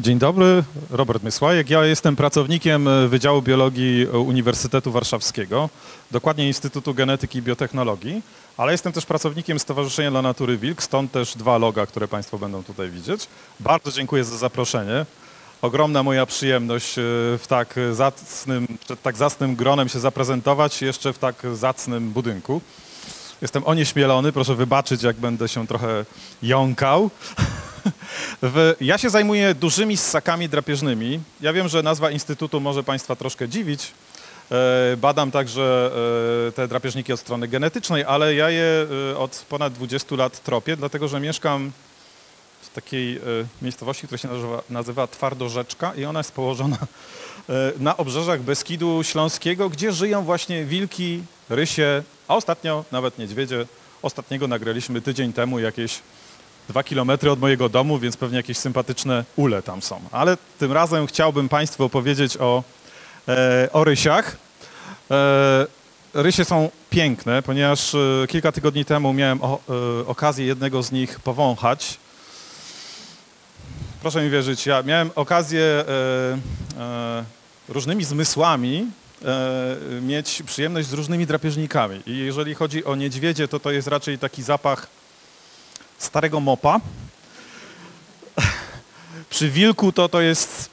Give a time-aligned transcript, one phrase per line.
[0.00, 1.70] Dzień dobry, Robert Mysłajek.
[1.70, 5.68] Ja jestem pracownikiem e, Wydziału Biologii Uniwersytetu Warszawskiego,
[6.10, 8.22] dokładnie Instytutu Genetyki i Biotechnologii,
[8.56, 12.64] ale jestem też pracownikiem Stowarzyszenia dla Natury Wilk, stąd też dwa loga, które Państwo będą
[12.64, 13.28] tutaj widzieć.
[13.60, 15.06] Bardzo dziękuję za zaproszenie.
[15.62, 17.02] Ogromna moja przyjemność e,
[17.38, 22.60] w tak zacnym, przed tak zacnym gronem się zaprezentować, jeszcze w tak zacnym budynku.
[23.42, 26.04] Jestem onieśmielony, proszę wybaczyć, jak będę się trochę
[26.42, 27.10] jąkał.
[28.42, 31.20] W, ja się zajmuję dużymi ssakami drapieżnymi.
[31.40, 33.92] Ja wiem, że nazwa instytutu może Państwa troszkę dziwić.
[34.50, 35.90] E, badam także
[36.48, 40.76] e, te drapieżniki od strony genetycznej, ale ja je e, od ponad 20 lat tropię,
[40.76, 41.72] dlatego że mieszkam
[42.62, 43.20] w takiej
[43.62, 46.76] miejscowości, która się nazywa, nazywa Twardorzeczka i ona jest położona
[47.78, 53.66] na obrzeżach Beskidu Śląskiego, gdzie żyją właśnie wilki, rysie, a ostatnio nawet niedźwiedzie.
[54.02, 55.98] Ostatniego nagraliśmy tydzień temu jakieś
[56.70, 60.00] dwa kilometry od mojego domu, więc pewnie jakieś sympatyczne ule tam są.
[60.12, 62.62] Ale tym razem chciałbym Państwu opowiedzieć o,
[63.28, 64.36] e, o rysiach.
[65.10, 65.66] E,
[66.14, 69.60] rysie są piękne, ponieważ e, kilka tygodni temu miałem o,
[70.02, 71.98] e, okazję jednego z nich powąchać.
[74.02, 75.84] Proszę mi wierzyć, ja miałem okazję e,
[76.80, 77.24] e,
[77.68, 78.86] różnymi zmysłami
[80.02, 82.02] mieć przyjemność z różnymi drapieżnikami.
[82.06, 84.99] I jeżeli chodzi o niedźwiedzie, to to jest raczej taki zapach
[86.00, 86.80] starego mopa.
[89.30, 90.70] Przy wilku to to jest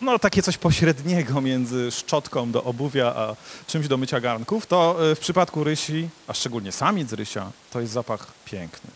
[0.00, 4.66] no, takie coś pośredniego między szczotką do obuwia a czymś do mycia garnków.
[4.66, 8.90] To e, w przypadku rysi, a szczególnie samic rysia, to jest zapach piękny.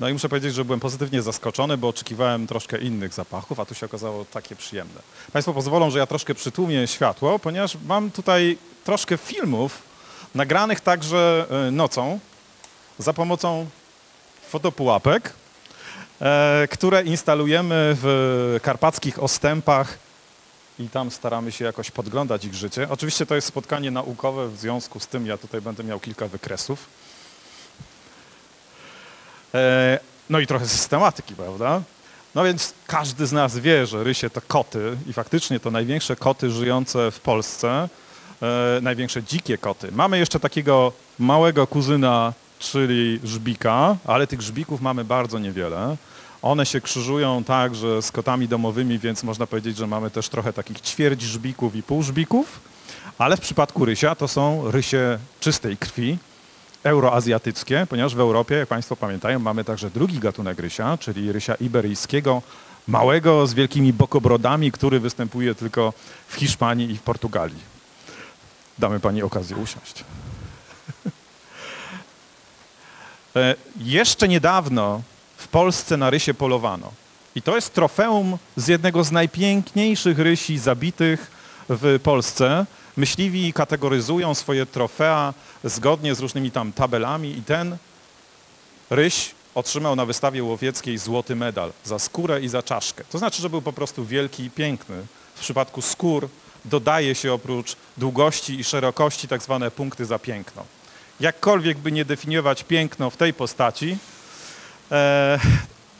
[0.00, 3.74] No i muszę powiedzieć, że byłem pozytywnie zaskoczony, bo oczekiwałem troszkę innych zapachów, a tu
[3.74, 5.00] się okazało takie przyjemne.
[5.32, 9.82] Państwo pozwolą, że ja troszkę przytłumię światło, ponieważ mam tutaj troszkę filmów
[10.34, 12.20] nagranych także e, nocą
[12.98, 13.66] za pomocą
[14.50, 15.32] fotopułapek,
[16.20, 19.98] e, które instalujemy w karpackich ostępach
[20.78, 22.86] i tam staramy się jakoś podglądać ich życie.
[22.90, 26.86] Oczywiście to jest spotkanie naukowe, w związku z tym ja tutaj będę miał kilka wykresów.
[29.54, 29.98] E,
[30.30, 31.82] No i trochę systematyki, prawda?
[32.34, 36.50] No więc każdy z nas wie, że rysie to koty i faktycznie to największe koty
[36.50, 37.88] żyjące w Polsce,
[38.42, 39.92] e, największe dzikie koty.
[39.92, 45.96] Mamy jeszcze takiego małego kuzyna, czyli żbika, ale tych żbików mamy bardzo niewiele.
[46.42, 50.80] One się krzyżują także z kotami domowymi, więc można powiedzieć, że mamy też trochę takich
[50.80, 52.60] ćwierć żbików i pół żbików,
[53.18, 56.18] ale w przypadku rysia to są rysie czystej krwi,
[56.82, 62.42] euroazjatyckie, ponieważ w Europie, jak Państwo pamiętają, mamy także drugi gatunek rysia, czyli rysia iberyjskiego,
[62.88, 65.92] małego, z wielkimi bokobrodami, który występuje tylko
[66.28, 67.70] w Hiszpanii i w Portugalii.
[68.78, 70.04] Damy Pani okazję usiąść.
[73.29, 73.29] E,
[73.80, 75.02] Jeszcze niedawno
[75.36, 76.92] w Polsce na rysie polowano.
[77.34, 81.30] I to jest trofeum z jednego z najpiękniejszych rysi zabitych
[81.68, 82.66] w Polsce.
[82.96, 85.34] Myśliwi kategoryzują swoje trofea
[85.64, 87.76] zgodnie z różnymi tam tabelami i ten
[88.90, 93.04] ryś otrzymał na wystawie łowieckiej złoty medal za skórę i za czaszkę.
[93.10, 95.02] To znaczy, że był po prostu wielki i piękny.
[95.34, 96.28] W przypadku skór
[96.64, 100.64] dodaje się oprócz długości i szerokości tak zwane punkty za piękno.
[101.20, 103.96] Jakkolwiek by nie definiować piękno w tej postaci,
[104.90, 105.38] e,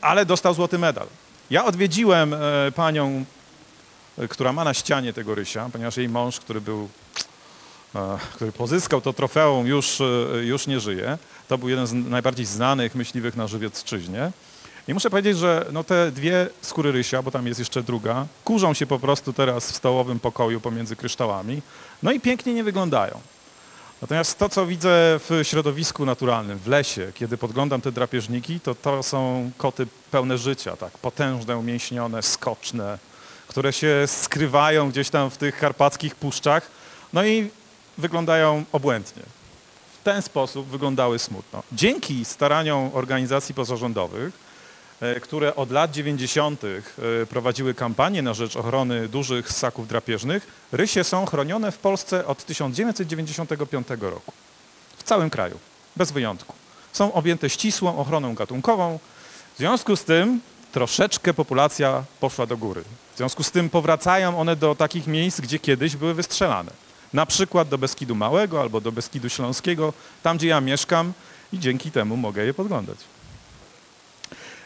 [0.01, 1.07] ale dostał złoty medal.
[1.49, 2.37] Ja odwiedziłem e,
[2.75, 3.25] panią,
[4.17, 6.89] e, która ma na ścianie tego rysia, ponieważ jej mąż, który był,
[8.35, 10.01] który pozyskał to trofeum, już,
[10.41, 11.17] już nie żyje.
[11.47, 14.31] To był jeden z najbardziej znanych myśliwych na Żywiecczyźnie.
[14.87, 18.73] I muszę powiedzieć, że no te dwie skóry rysia, bo tam jest jeszcze druga, kurzą
[18.73, 21.61] się po prostu teraz w stołowym pokoju pomiędzy kryształami,
[22.03, 23.21] no i pięknie nie wyglądają.
[24.01, 29.03] Natomiast to, co widzę w środowisku naturalnym, w lesie, kiedy podglądam te drapieżniki, to to
[29.03, 32.97] są koty pełne życia, tak, potężne, umięśnione, skoczne,
[33.47, 36.71] które się skrywają gdzieś tam w tych karpackich puszczach,
[37.13, 37.49] no i
[37.97, 39.23] wyglądają obłędnie.
[39.99, 41.63] W ten sposób wyglądały smutno.
[41.71, 44.33] Dzięki staraniom organizacji pozarządowych,
[45.21, 46.63] które od lat 90.
[46.63, 52.45] e, prowadziły kampanię na rzecz ochrony dużych ssaków drapieżnych, rysie są chronione w Polsce od
[52.45, 54.31] 1995 roku.
[54.97, 55.59] W całym kraju,
[55.95, 56.53] bez wyjątku.
[56.93, 58.99] Są objęte ścisłą ochroną gatunkową.
[59.55, 60.39] W związku z tym
[60.71, 62.83] troszeczkę populacja poszła do góry.
[63.13, 66.71] W związku z tym powracają one do takich miejsc, gdzie kiedyś były wystrzelane.
[67.13, 69.93] Na przykład do Beskidu Małego albo do Beskidu Śląskiego,
[70.23, 71.13] tam gdzie ja mieszkam
[71.53, 72.97] i dzięki temu mogę je podglądać.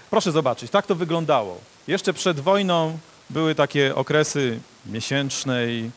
[0.10, 1.58] Proszę zobaczyć, tak to wyglądało.
[1.88, 2.98] Jeszcze przed wojną
[3.30, 5.92] były takie okresy miesięcznej,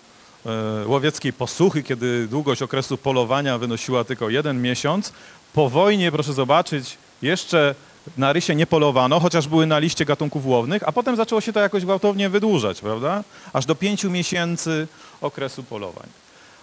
[0.47, 5.13] e, łowieckiej posłuchy, kiedy długość okresu polowania wynosiła tylko jeden miesiąc.
[5.53, 7.75] Po wojnie, proszę zobaczyć, jeszcze
[8.17, 11.61] na rysie nie polowano, chociaż były na liście gatunków łownych, a potem zaczęło się to
[11.61, 13.25] jakoś gwałtownie wydłużać, prawda?
[13.53, 14.87] Aż do pięciu miesięcy
[15.21, 16.07] okresu polowań.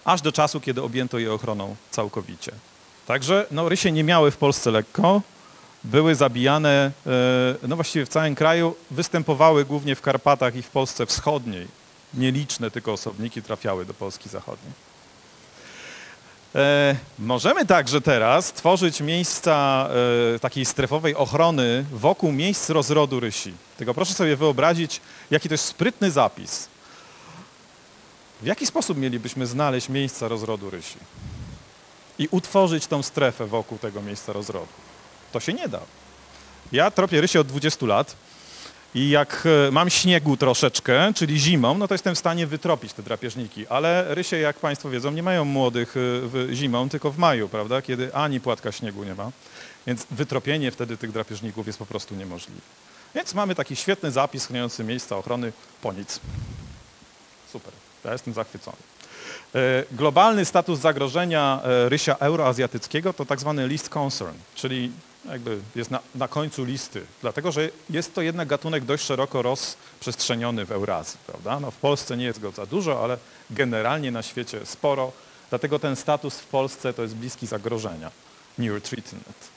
[0.04, 2.52] Aż do czasu, kiedy objęto je ochroną całkowicie.
[3.06, 5.22] Także no, rysie nie miały w Polsce lekko,
[5.86, 11.06] były zabijane, e, no właściwie w całym kraju, występowały głównie w Karpatach i w Polsce
[11.06, 11.66] wschodniej.
[12.14, 14.72] Nieliczne tylko osobniki trafiały do Polski Zachodniej.
[16.54, 19.88] E, możemy także teraz tworzyć miejsca
[20.34, 23.54] e, takiej strefowej ochrony wokół miejsc rozrodu rysi.
[23.76, 25.00] Tylko proszę sobie wyobrazić,
[25.30, 26.68] jaki to jest sprytny zapis.
[28.42, 30.98] W jaki sposób mielibyśmy znaleźć miejsca rozrodu rysi
[32.18, 34.85] i utworzyć tą strefę wokół tego miejsca rozrodu?
[35.36, 35.80] To się nie da.
[36.72, 38.16] Ja tropię rysie od 20 lat
[38.94, 43.02] i jak e, mam śniegu troszeczkę, czyli zimą, no to jestem w stanie wytropić te
[43.02, 45.94] drapieżniki, ale rysie, jak Państwo wiedzą, nie mają młodych
[46.50, 49.30] e, zimą, tylko w maju, prawda, kiedy ani płatka śniegu nie ma,
[49.86, 52.60] więc wytropienie wtedy tych drapieżników jest po prostu niemożliwe.
[53.14, 55.52] Więc mamy taki świetny zapis chroniący miejsca ochrony
[55.82, 56.20] po nic.
[57.52, 57.72] Super,
[58.04, 58.76] ja jestem zachwycony.
[59.56, 64.92] E, Globalny status zagrożenia e, rysia euroazjatyckiego to tak zwany list concern, czyli
[65.28, 70.64] jakby jest na, na końcu listy, dlatego że jest to jednak gatunek dość szeroko rozprzestrzeniony
[70.64, 71.60] w Eurazji, prawda?
[71.60, 73.18] No w Polsce nie jest go za dużo, ale
[73.50, 75.12] generalnie na świecie sporo,
[75.50, 78.10] dlatego ten status w Polsce to jest bliski zagrożenia,
[78.58, 79.56] near threatened.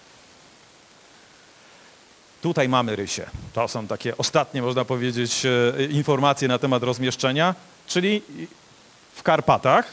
[2.42, 3.26] Tutaj mamy rysie.
[3.54, 7.56] To są takie ostatnie, można powiedzieć, e, informacje na temat rozmieszczenia,
[7.88, 8.22] czyli
[9.20, 9.86] w Karpatach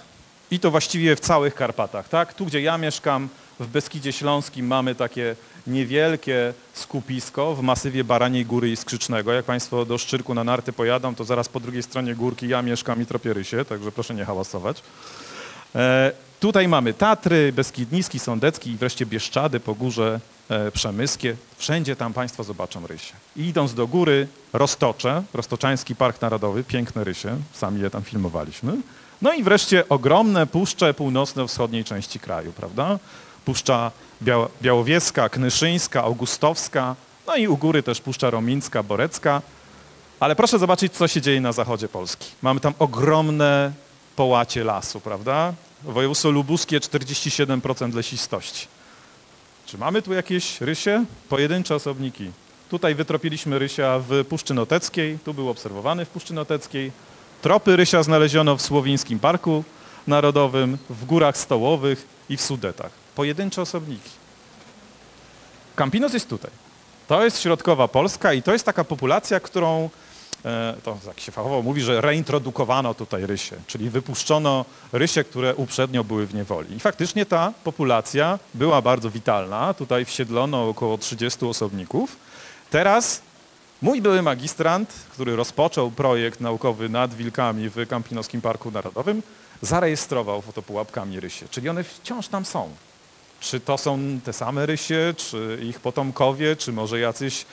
[0.50, 2.34] i to właściwie w całych Karpatach, tak?
[2.34, 3.28] Tu, gdzie ja mieszkam,
[3.60, 5.36] w Beskidzie Śląskim mamy takie
[5.66, 9.32] niewielkie skupisko w masywie Baraniej Góry i Skrzycznego.
[9.32, 13.02] Jak Państwo do Szczyrku na narty pojadą, to zaraz po drugiej stronie górki ja mieszkam
[13.02, 14.82] i tropię rysie, także proszę nie hałasować.
[15.74, 21.36] E, tutaj mamy Tatry, Beskid Niski, Sądecki i wreszcie Bieszczady, Pogórze e, Przemyskie.
[21.56, 23.14] Wszędzie tam Państwo zobaczą rysie.
[23.36, 28.76] I idąc do góry, Roztocze, Roztoczański Park Narodowy, piękne rysie, sami je tam filmowaliśmy.
[29.22, 32.98] No i wreszcie ogromne puszcze północno-wschodniej części kraju, prawda?
[33.44, 33.90] Puszcza
[34.22, 36.96] Biał Białowieska, Knyszyńska, Augustowska,
[37.26, 39.42] no i u góry też Puszcza Romińska, Borecka.
[40.20, 42.30] Ale proszę zobaczyć, co się dzieje na zachodzie Polski.
[42.42, 43.72] Mamy tam ogromne
[44.16, 45.52] połacie lasu, prawda?
[45.82, 48.66] Województwo lubuskie 47% lesistości.
[49.66, 51.04] Czy mamy tu jakieś rysie?
[51.28, 52.30] Pojedyncze osobniki.
[52.68, 56.92] Tutaj wytropiliśmy rysia w Puszczy Noteckiej, tu był obserwowany w Puszczy Noteckiej.
[57.42, 59.64] Tropy rysia znaleziono w Słowińskim Parku
[60.06, 62.90] Narodowym, w Górach Stołowych i w Sudetach.
[63.14, 64.10] Pojedyncze osobniki.
[65.76, 66.50] Campinos jest tutaj.
[67.08, 69.90] To jest środkowa Polska i to jest taka populacja, którą,
[70.44, 76.04] e, to jak się fachowo mówi, że reintrodukowano tutaj rysie, czyli wypuszczono rysie, które uprzednio
[76.04, 76.76] były w niewoli.
[76.76, 79.74] I faktycznie ta populacja była bardzo witalna.
[79.74, 82.16] Tutaj wsiedlono około 30 osobników.
[82.70, 83.22] Teraz
[83.86, 89.22] mój były magistrant, który rozpoczął projekt naukowy nad wilkami w Kampinoskim Parku Narodowym,
[89.62, 92.70] zarejestrował fotopułapkami rysie, czyli one wciąż tam są.
[93.40, 97.46] Czy to są te same rysie, czy ich potomkowie, czy może jacyś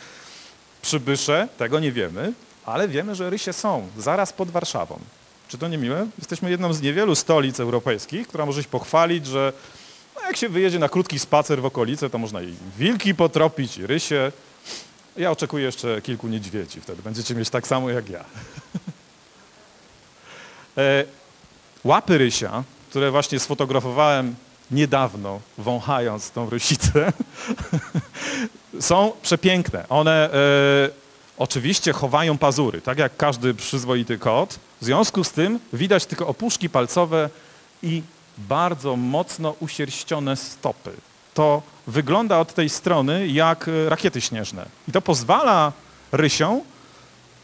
[0.82, 2.34] przybysze, tego nie wiemy,
[2.66, 5.00] ale wiemy, że rysie są zaraz pod Warszawą.
[5.48, 6.08] Czy to nie miłe?
[6.18, 9.54] Jesteśmy jedną z niewielu stolic europejskich, która może się pochwalić, że
[10.16, 13.88] no jak się wyjedzie na krótki spacer w okolice, to można i wilki potropić, i
[13.88, 14.32] rysie.
[15.18, 18.26] Ja oczekuję jeszcze kilku niedźwiedzi, wtedy będziecie mieć tak samo jak ja.
[20.78, 21.06] E,
[21.84, 24.36] Łapy rysia, które właśnie sfotografowałem
[24.72, 27.14] niedawno, wąchając tą rysicę,
[28.80, 29.86] są przepiękne.
[29.90, 30.90] One e,
[31.38, 34.60] oczywiście chowają pazury, tak jak każdy przyzwoity kot.
[34.82, 37.30] W związku z tym widać tylko opuszki palcowe
[37.84, 38.02] i
[38.38, 40.92] bardzo mocno usierścione stopy.
[41.34, 44.66] To wygląda od tej strony jak e, rakiety śnieżne.
[44.88, 45.72] I to pozwala
[46.12, 46.62] rysiom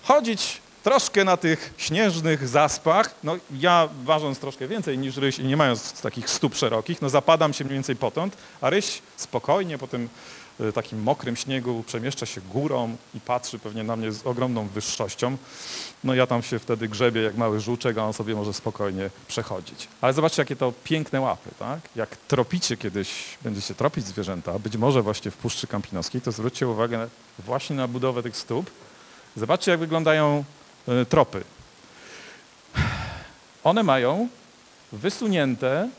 [0.03, 5.57] chodzić troszkę na tych śnieżnych zaspach, no ja ważąc troszkę więcej niż ryś i nie
[5.57, 10.09] mając takich stóp szerokich, no zapadam się mniej więcej potąd, a ryś spokojnie po tym
[10.73, 15.37] takim mokrym śniegu przemieszcza się górą i patrzy pewnie na mnie z ogromną wyższością.
[16.03, 19.87] No ja tam się wtedy grzebię jak mały żuczek, a on sobie może spokojnie przechodzić.
[20.01, 21.79] Ale zobaczcie, jakie to piękne łapy, tak?
[21.95, 27.07] Jak tropicie kiedyś, będziecie tropić zwierzęta, być może właśnie w Puszczy Kampinoskiej, to zwróćcie uwagę
[27.39, 28.71] właśnie na budowę tych stóp.
[29.35, 30.43] Zobaczcie, jak wyglądają
[30.89, 31.43] E, tropy.
[33.63, 34.27] One mają
[34.91, 35.89] wysunięte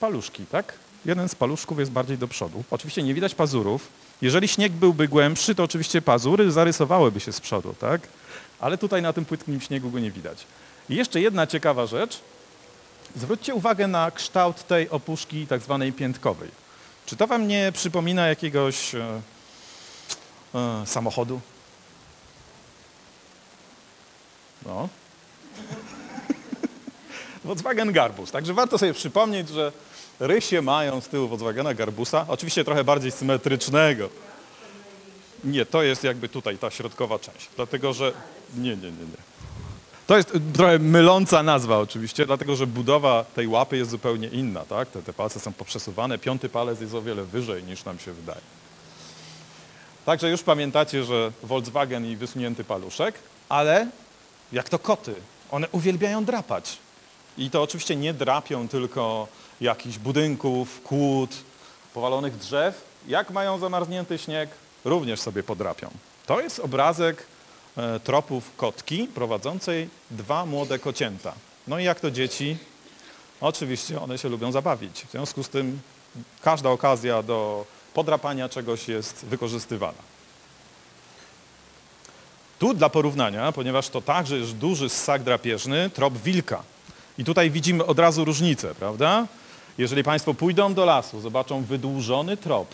[0.00, 0.74] paluszki, tak?
[1.04, 2.64] Jeden z paluszków jest bardziej do przodu.
[2.70, 3.88] Oczywiście nie widać pazurów.
[4.22, 8.00] Jeżeli śnieg byłby głębszy, to oczywiście pazury zarysowałyby się z przodu, tak?
[8.60, 10.46] Ale tutaj na tym płytkim śniegu go nie widać.
[10.88, 12.20] I jeszcze jedna ciekawa rzecz.
[13.16, 16.50] Zwróćcie uwagę na kształt tej opuszki tak zwanej piętkowej.
[17.06, 19.20] Czy to wam nie przypomina jakiegoś e,
[20.54, 21.40] e, samochodu?
[24.66, 24.88] No.
[27.44, 28.30] Volkswagen Garbus.
[28.30, 29.72] Także warto sobie przypomnieć, że
[30.18, 34.08] rysie mają z tyłu Volkswagena Garbusa, oczywiście trochę bardziej symetrycznego.
[35.44, 38.12] Nie, to jest jakby tutaj ta środkowa część, dlatego że...
[38.56, 39.28] Nie, nie, nie, nie.
[40.06, 44.88] To jest trochę myląca nazwa oczywiście, dlatego że budowa tej łapy jest zupełnie inna, tak?
[44.90, 48.40] Te, te palce są poprzesuwane, piąty palec jest o wiele wyżej niż nam się wydaje.
[50.04, 53.14] Także już pamiętacie, że Volkswagen i wysunięty paluszek,
[53.48, 53.86] ale
[54.52, 55.14] jak to koty,
[55.50, 56.78] one uwielbiają drapać.
[57.38, 59.28] I to oczywiście nie drapią tylko
[59.60, 61.30] jakichś budynków, kłód,
[61.94, 62.84] powalonych drzew.
[63.08, 64.50] Jak mają zamarznięty śnieg,
[64.84, 65.90] również sobie podrapią.
[66.26, 67.26] To jest obrazek
[67.76, 71.32] e, tropów kotki prowadzącej dwa młode kocięta.
[71.68, 72.56] No i jak to dzieci?
[73.40, 75.04] Oczywiście one się lubią zabawić.
[75.04, 75.80] W związku z tym
[76.42, 80.08] każda okazja do podrapania czegoś jest wykorzystywana.
[82.58, 86.62] Tu dla porównania, ponieważ to także jest duży ssak drapieżny, trop wilka.
[87.18, 89.26] I tutaj widzimy od razu różnicę, prawda?
[89.78, 92.68] Jeżeli Państwo pójdą do lasu, zobaczą wydłużony trop,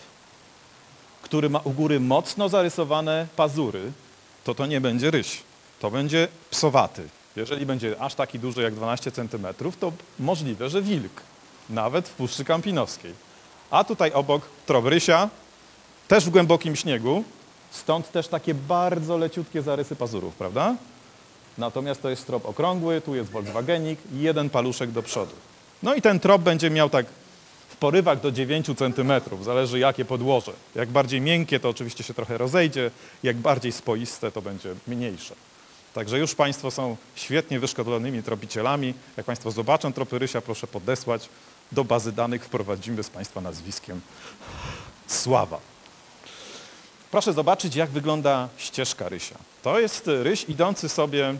[1.21, 3.91] który ma u góry mocno zarysowane pazury,
[4.43, 5.43] to to nie będzie ryś,
[5.79, 7.03] to będzie psowaty.
[7.35, 9.47] Jeżeli będzie aż taki duży jak 12 cm,
[9.79, 11.21] to możliwe, że wilk,
[11.69, 13.13] nawet w Puszczy Kampinoskiej.
[13.71, 15.29] A tutaj obok trop rysia,
[16.07, 17.23] też w głębokim śniegu,
[17.71, 20.75] stąd też takie bardzo leciutkie zarysy pazurów, prawda?
[21.57, 25.35] Natomiast to jest trop okrągły, tu jest Volkswagenik jeden paluszek do przodu.
[25.83, 27.05] No i ten trop będzie miał tak
[27.69, 30.51] w porywach do 9 cm, zależy jakie podłoże.
[30.75, 32.91] Jak bardziej miękkie, to oczywiście się trochę rozejdzie,
[33.23, 35.35] jak bardziej spoiste, to będzie mniejsze.
[35.93, 38.93] Także już Państwo są świetnie wyszkolonymi tropicielami.
[39.17, 41.29] Jak Państwo zobaczą tropy rysia, proszę podesłać.
[41.71, 44.01] Do bazy danych wprowadzimy z Państwa nazwiskiem
[45.07, 45.59] Sława.
[47.11, 49.35] Proszę zobaczyć, jak wygląda ścieżka rysia.
[49.63, 51.35] To jest ryś idący sobie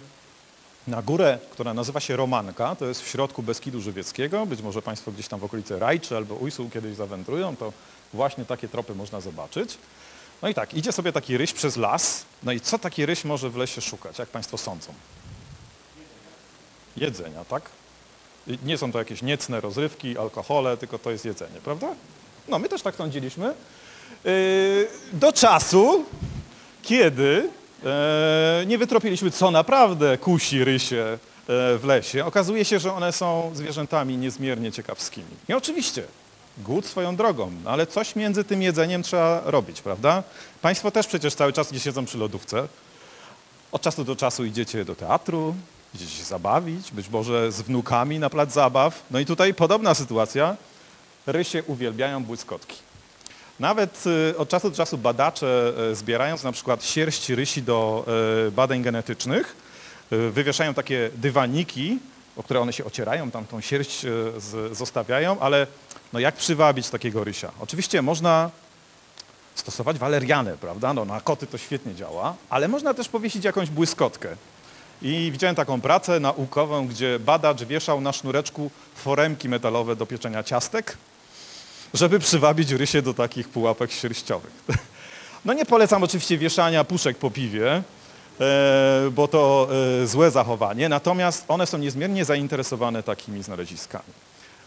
[0.87, 5.11] na górę, która nazywa się Romanka, to jest w środku Beskidu Żywieckiego, być może Państwo
[5.11, 7.73] gdzieś tam w okolicy Rajczy albo Ujsu kiedyś zawędrują, to
[8.13, 9.77] właśnie takie tropy można zobaczyć.
[10.41, 13.49] No i tak, idzie sobie taki ryś przez las, no i co taki ryś może
[13.49, 14.93] w lesie szukać, jak Państwo sądzą?
[16.97, 17.69] Jedzenia, tak?
[18.63, 21.87] Nie są to jakieś niecne rozrywki, alkohole, tylko to jest jedzenie, prawda?
[22.47, 23.53] No, my też tak sądziliśmy.
[24.25, 26.05] Yy, Do czasu,
[26.81, 27.49] kiedy
[28.67, 31.17] nie wytropiliśmy, co naprawdę kusi rysie e,
[31.77, 32.25] w lesie.
[32.25, 35.27] Okazuje się, że one są zwierzętami niezmiernie ciekawskimi.
[35.49, 36.03] I oczywiście,
[36.57, 40.23] głód swoją drogą, no ale coś między tym jedzeniem trzeba robić, prawda?
[40.61, 42.67] Państwo też przecież cały czas gdzieś siedzą przy lodówce.
[43.71, 45.55] Od czasu do czasu idziecie do teatru,
[45.95, 49.03] idziecie się zabawić, być może z wnukami na plac zabaw.
[49.11, 50.55] No i tutaj podobna sytuacja.
[51.25, 52.84] Rysie uwielbiają błyskotki.
[53.59, 58.05] Nawet y, od czasu do czasu badacze, y, zbierając na przykład sierść rysi do
[58.47, 59.55] y, badań genetycznych,
[60.11, 61.99] wywieszają takie dywaniki,
[62.37, 64.05] o które one się ocierają, tam tą sierść
[64.71, 65.67] zostawiają, ale
[66.13, 67.51] no jak przywabić takiego rysia?
[67.59, 68.49] Oczywiście można
[69.55, 70.93] stosować walerianę, prawda?
[70.93, 74.29] No, na koty to świetnie działa, ale można też powiesić jakąś błyskotkę.
[75.01, 80.97] I widziałem taką pracę naukową, gdzie badacz wieszał na sznureczku foremki metalowe do pieczenia ciastek,
[81.95, 84.51] żeby przywabić rysie do takich pułapek sierściowych.
[85.45, 87.83] No nie polecam oczywiście wieszania puszek po piwie,
[88.39, 89.67] e, bo to
[90.01, 94.05] e, złe zachowanie, natomiast one są niezmiernie zainteresowane takimi znaleziskami.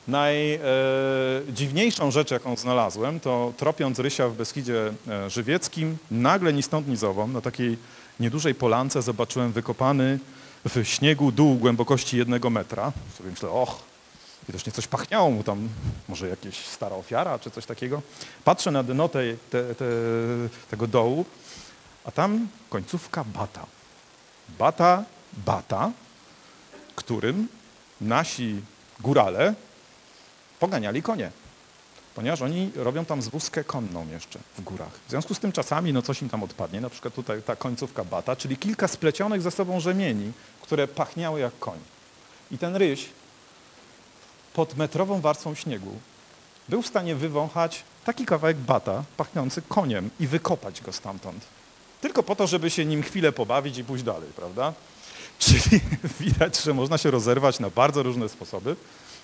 [0.08, 6.97] Najdziwniejszą rzecz, jaką znalazłem, to tropiąc rysia w Beskidzie e, Żywieckim, nagle ni stąd ni
[6.97, 7.76] zowąd, na takiej
[8.20, 10.18] niedużej polance zobaczyłem wykopany
[10.68, 12.92] w śniegu dół głębokości jednego metra.
[13.18, 13.88] Sobie myślę, och,
[14.49, 15.69] widocznie coś pachniało mu tam,
[16.09, 18.02] może jakieś stara ofiara czy coś takiego.
[18.45, 19.11] Patrzę na dno
[20.71, 21.25] tego dołu,
[22.05, 23.67] a tam końcówka bata.
[24.59, 25.93] Bata, bata,
[26.97, 27.49] którym
[28.00, 28.61] nasi
[29.00, 29.55] górale
[30.61, 31.31] poganiali konie,
[32.14, 34.93] ponieważ oni robią tam zwózkę konną jeszcze w górach.
[35.07, 38.05] W związku z tym czasami no coś im tam odpadnie, na przykład tutaj ta końcówka
[38.05, 41.78] bata, czyli kilka splecionych ze sobą rzemieni, które pachniały jak koń.
[42.50, 43.09] I ten ryś
[44.52, 45.90] pod metrową warstwą śniegu
[46.69, 51.45] był w stanie wywąchać taki kawałek bata pachnący koniem i wykopać go stamtąd.
[52.00, 54.73] Tylko po to, żeby się nim chwilę pobawić i pójść dalej, prawda?
[55.38, 55.81] Czyli
[56.21, 58.76] widać, że można się rozerwać na bardzo różne sposoby.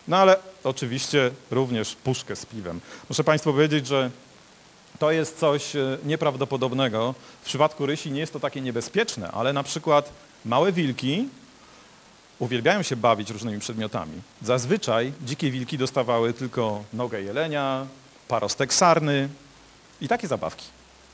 [0.09, 2.81] No ale oczywiście również puszkę z piwem.
[3.09, 4.11] Muszę Państwu powiedzieć, że
[4.99, 7.15] to jest coś e, nieprawdopodobnego.
[7.43, 10.13] W przypadku rysi nie jest to takie niebezpieczne, ale na przykład
[10.45, 11.29] małe wilki
[12.45, 14.13] uwielbiają się bawić różnymi przedmiotami.
[14.43, 17.87] Zazwyczaj dzikie wilki dostawały tylko nogę jelenia,
[18.29, 19.29] parostek sarny
[20.01, 20.67] i takie zabawki.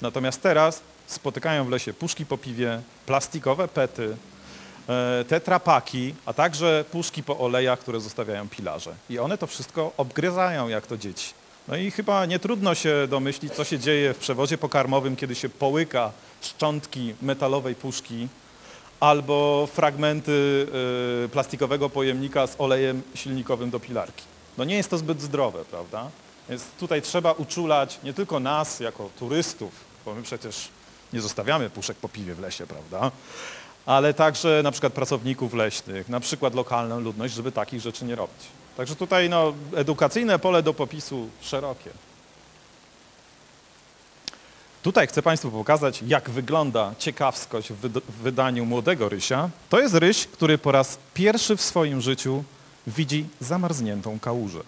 [0.02, 4.16] Natomiast teraz spotykają w lesie puszki po piwie, plastikowe pety,
[4.88, 8.94] e, tetrapaki, a także puszki po olejach, które zostawiają pilarze.
[9.10, 11.34] I one to wszystko obgryzają jak to dzieci.
[11.68, 15.48] No i chyba nie trudno się domyślić, co się dzieje w przewozie pokarmowym, kiedy się
[15.48, 18.28] połyka szczątki metalowej puszki
[19.00, 20.66] albo fragmenty
[21.24, 24.24] y, plastikowego pojemnika z olejem silnikowym do pilarki.
[24.58, 26.10] No nie jest to zbyt zdrowe, prawda?
[26.48, 29.72] Więc tutaj trzeba uczulać nie tylko nas jako turystów,
[30.04, 30.68] bo my przecież
[31.12, 33.10] nie zostawiamy puszek po piwie w lesie, prawda?
[33.86, 38.40] Ale także na przykład pracowników leśnych, na przykład lokalną ludność, żeby takich rzeczy nie robić.
[38.76, 41.90] Także tutaj no, edukacyjne pole do popisu szerokie.
[44.82, 49.50] Tutaj chcę Państwu pokazać, jak wygląda ciekawskość w, wyd- w wydaniu młodego rysia.
[49.68, 52.44] To jest ryś, który po raz pierwszy w swoim życiu
[52.86, 54.60] widzi zamarzniętą kałużę.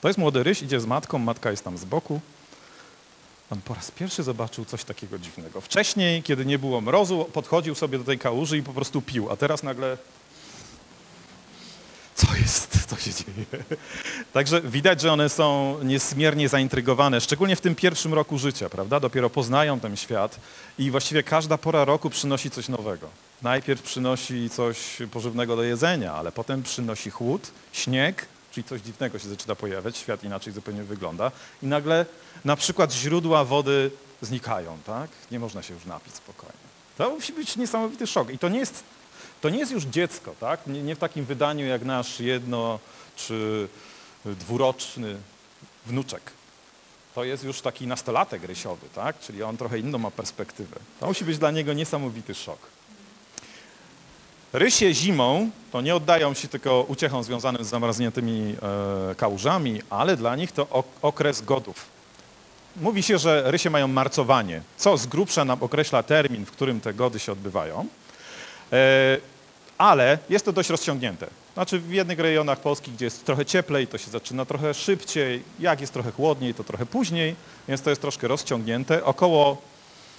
[0.00, 2.20] To jest młody ryś, idzie z matką, matka jest tam z boku.
[3.50, 5.60] On po raz pierwszy zobaczył coś takiego dziwnego.
[5.60, 9.36] Wcześniej, kiedy nie było mrozu, podchodził sobie do tej kałuży i po prostu pił, a
[9.36, 9.98] teraz nagle
[12.20, 13.64] co jest, co się dzieje.
[14.32, 19.00] Także widać, że one są niezmiernie zaintrygowane, szczególnie w tym pierwszym roku życia, prawda?
[19.00, 20.40] Dopiero poznają ten świat
[20.78, 23.08] i właściwie każda pora roku przynosi coś nowego.
[23.42, 24.78] Najpierw przynosi coś
[25.12, 30.24] pożywnego do jedzenia, ale potem przynosi chłód, śnieg, czyli coś dziwnego się zaczyna pojawiać, świat
[30.24, 32.06] inaczej zupełnie wygląda i nagle
[32.44, 33.90] na przykład źródła wody
[34.22, 35.10] znikają, tak?
[35.30, 36.70] Nie można się już napić spokojnie.
[36.98, 38.84] To musi być niesamowity szok i to nie jest
[39.40, 40.66] to nie jest już dziecko, tak?
[40.66, 42.78] Nie, nie w takim wydaniu jak nasz jedno
[43.16, 43.68] czy
[44.24, 45.16] dwuroczny
[45.86, 46.22] wnuczek.
[47.14, 49.18] To jest już taki nastolatek rysiowy, tak?
[49.20, 50.76] Czyli on trochę inną ma perspektywę.
[51.00, 52.58] To musi być dla niego niesamowity szok.
[54.52, 58.56] Rysie zimą to nie oddają się tylko uciechom związanym z zamarzniętymi
[59.10, 61.86] e, kałużami, ale dla nich to ok- okres godów.
[62.76, 66.94] Mówi się, że rysie mają marcowanie, co z grubsza nam określa termin, w którym te
[66.94, 67.86] gody się odbywają.
[68.72, 69.16] E,
[69.80, 71.26] ale jest to dość rozciągnięte.
[71.54, 75.80] Znaczy w jednych rejonach Polski, gdzie jest trochę cieplej, to się zaczyna trochę szybciej, jak
[75.80, 77.36] jest trochę chłodniej, to trochę później,
[77.68, 79.04] więc to jest troszkę rozciągnięte.
[79.04, 79.56] Około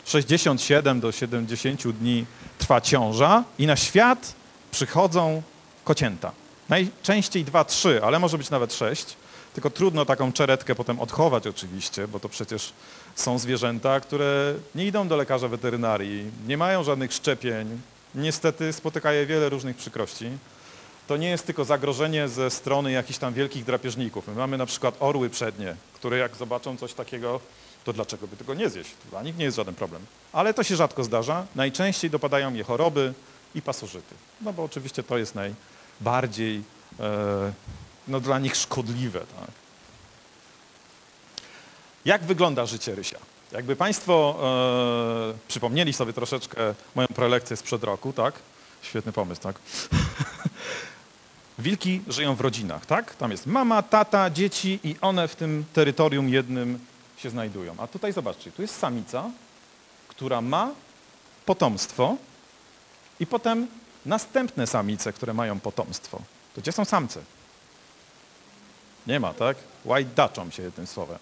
[0.06, 2.26] 67 do 70 dni
[2.58, 4.34] trwa ciąża i na świat
[4.72, 5.42] przychodzą
[5.84, 6.32] kocięta.
[6.70, 9.06] Najczęściej 2-3, ale może być nawet 6.
[9.54, 12.74] Tylko trudno taką czeretkę potem odchować oczywiście, bo to przecież
[13.16, 17.82] są zwierzęta, które nie idą do lekarza weterynarii, nie mają żadnych szczepień,
[18.16, 20.32] niestety spotyka je wiele różnych przykrości.
[21.08, 24.28] To nie jest tylko zagrożenie ze strony jakichś tam wielkich drapieżników.
[24.28, 27.40] My mamy na przykład orły przednie, które jak zobaczą coś takiego,
[27.84, 28.92] to dlaczego by tego nie zjeść?
[29.10, 30.06] Dla nich nie jest żaden problem.
[30.34, 31.46] Ale to się rzadko zdarza.
[31.56, 33.14] Najczęściej dopadają je choroby
[33.56, 34.16] i pasożyty.
[34.42, 36.64] No bo oczywiście to jest najbardziej
[37.00, 37.54] e,
[38.08, 39.20] no, dla nich szkodliwe.
[39.20, 39.52] Tak?
[42.06, 43.20] Jak wygląda życie rysia?
[43.52, 44.40] Jakby Państwo
[45.34, 48.34] e, przypomnieli sobie troszeczkę moją prelekcję sprzed roku, tak?
[48.82, 49.56] Świetny pomysł, tak?
[51.60, 53.16] Wilki żyją w rodzinach, tak?
[53.16, 56.80] Tam jest mama, tata, dzieci i one w tym terytorium jednym
[57.18, 57.76] się znajdują.
[57.78, 59.30] A tutaj zobaczcie, tu jest samica,
[60.08, 60.72] która ma
[61.46, 62.16] potomstwo
[63.20, 63.68] i potem
[64.06, 66.22] następne samice, które mają potomstwo.
[66.56, 67.22] To gdzie są samce?
[69.08, 69.58] Nie ma, tak?
[70.16, 71.18] Dutchom się jednym słowem.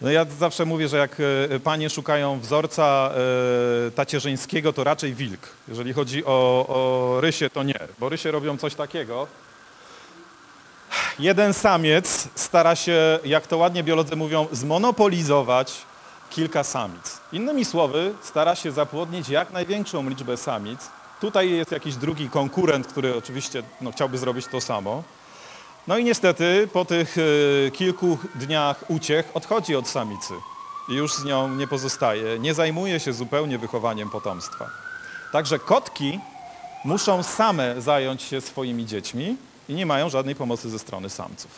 [0.00, 1.16] No ja zawsze mówię, że jak
[1.50, 3.10] e, panie szukają wzorca
[3.86, 5.40] e, tacierzyńskiego, to raczej wilk.
[5.68, 9.26] Jeżeli chodzi o, o rysie, to nie, bo rysie robią coś takiego.
[11.18, 15.72] Jeden samiec stara się, jak to ładnie biolodzy mówią, zmonopolizować
[16.30, 17.20] kilka samic.
[17.32, 20.80] Innymi słowy, stara się zapłodnić jak największą liczbę samic.
[21.20, 25.02] Tutaj jest jakiś drugi konkurent, który oczywiście no, chciałby zrobić to samo.
[25.86, 30.34] No i niestety po tych e, kilku dniach uciech odchodzi od samicy
[30.88, 34.70] i już z nią nie pozostaje, nie zajmuje się zupełnie wychowaniem potomstwa.
[35.32, 36.20] Także kotki
[36.84, 39.36] muszą same zająć się swoimi dziećmi
[39.68, 41.50] i nie mają żadnej pomocy ze strony samców.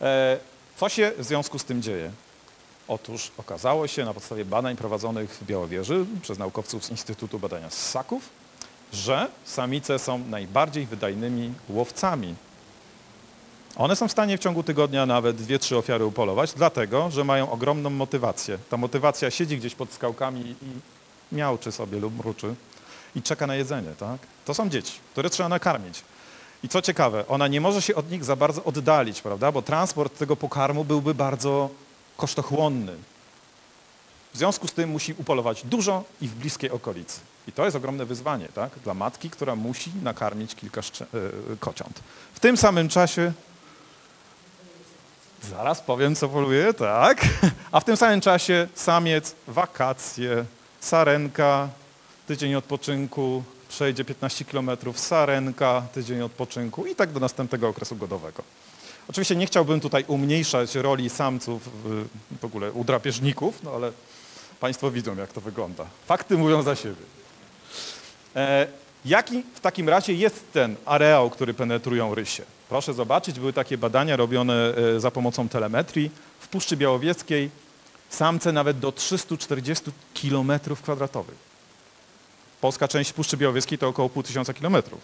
[0.00, 0.38] E,
[0.76, 2.10] Co się w związku z tym dzieje?
[2.88, 8.28] Otóż okazało się na podstawie badań prowadzonych w Białowieży przez naukowców z Instytutu Badania Ssaków,
[8.92, 12.34] że samice są najbardziej wydajnymi łowcami
[13.76, 17.50] one są w stanie w ciągu tygodnia nawet dwie, trzy ofiary upolować, dlatego, że mają
[17.50, 18.58] ogromną motywację.
[18.70, 22.54] Ta motywacja siedzi gdzieś pod skałkami i miałczy sobie lub mruczy
[23.16, 24.18] i czeka na jedzenie, tak?
[24.44, 26.02] To są dzieci, które trzeba nakarmić.
[26.62, 29.52] I co ciekawe, ona nie może się od nich za bardzo oddalić, prawda?
[29.52, 31.70] Bo transport tego pokarmu byłby bardzo
[32.16, 32.96] kosztochłonny.
[34.34, 37.20] W związku z tym musi upolować dużo i w bliskiej okolicy.
[37.48, 38.70] I to jest ogromne wyzwanie tak?
[38.84, 41.04] dla matki, która musi nakarmić kilka szcze-
[41.52, 42.00] e, kociąt.
[42.34, 43.32] W tym samym czasie
[45.50, 47.26] Zaraz powiem, co poluje, tak.
[47.72, 50.44] A w tym samym czasie samiec, wakacje,
[50.80, 51.68] sarenka,
[52.26, 58.42] tydzień odpoczynku, przejdzie 15 km, sarenka, tydzień odpoczynku i tak do następnego okresu godowego.
[59.08, 62.06] Oczywiście nie chciałbym tutaj umniejszać roli samców w,
[62.40, 63.92] w ogóle u drapieżników, no ale
[64.60, 65.84] Państwo widzą, jak to wygląda.
[66.06, 67.02] Fakty mówią za siebie.
[68.36, 68.66] E,
[69.04, 72.42] jaki w takim razie jest ten areał, który penetrują rysie?
[72.72, 76.10] Proszę zobaczyć, były takie badania robione e, za pomocą telemetrii.
[76.40, 77.50] W Puszczy Białowieskiej
[78.10, 79.84] samce nawet do 340
[80.22, 81.34] km kwadratowych.
[82.60, 85.00] Polska część Puszczy Białowieskiej to około pół tysiąca kilometrów.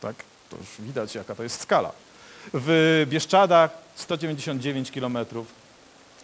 [0.00, 0.16] Tak?
[0.50, 1.92] To już widać, jaka to jest skala.
[2.54, 5.18] W Bieszczadach 199 km.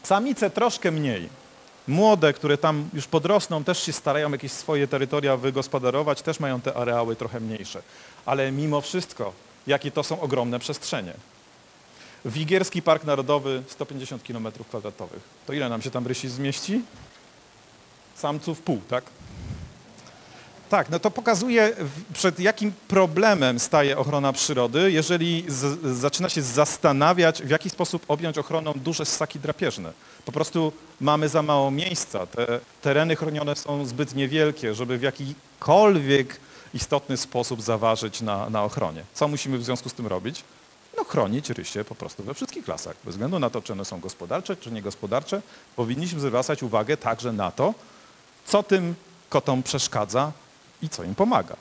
[0.02, 1.28] Samice troszkę mniej.
[1.88, 6.74] Młode, które tam już podrosną, też się starają jakieś swoje terytoria wygospodarować, też mają te
[6.74, 7.82] areały trochę mniejsze.
[8.26, 9.32] Ale mimo wszystko,
[9.66, 11.14] jakie to są ogromne przestrzenie.
[12.24, 15.22] Wigierski Park Narodowy 150 km kwadratowych.
[15.46, 16.82] To ile nam się tam rysi zmieści?
[18.16, 19.04] Samców pół, tak?
[20.68, 21.72] Tak, no to pokazuje,
[22.12, 28.38] przed jakim problemem staje ochrona przyrody, jeżeli z, zaczyna się zastanawiać, w jaki sposób objąć
[28.38, 29.92] ochroną duże ssaki drapieżne.
[30.24, 32.26] Po prostu mamy za mało miejsca.
[32.26, 36.40] Te tereny chronione są zbyt niewielkie, żeby w jakikolwiek
[36.74, 39.04] istotny sposób zaważyć na, na ochronie.
[39.14, 40.44] Co musimy w związku z tym robić?
[40.96, 42.96] No chronić rysie po prostu we wszystkich lasach.
[43.04, 45.42] Bez względu na to, czy one są gospodarcze, czy niegospodarcze,
[45.76, 47.74] powinniśmy zwracać uwagę także na to,
[48.46, 48.94] co tym
[49.28, 50.32] kotom przeszkadza
[50.82, 51.56] i co im pomaga.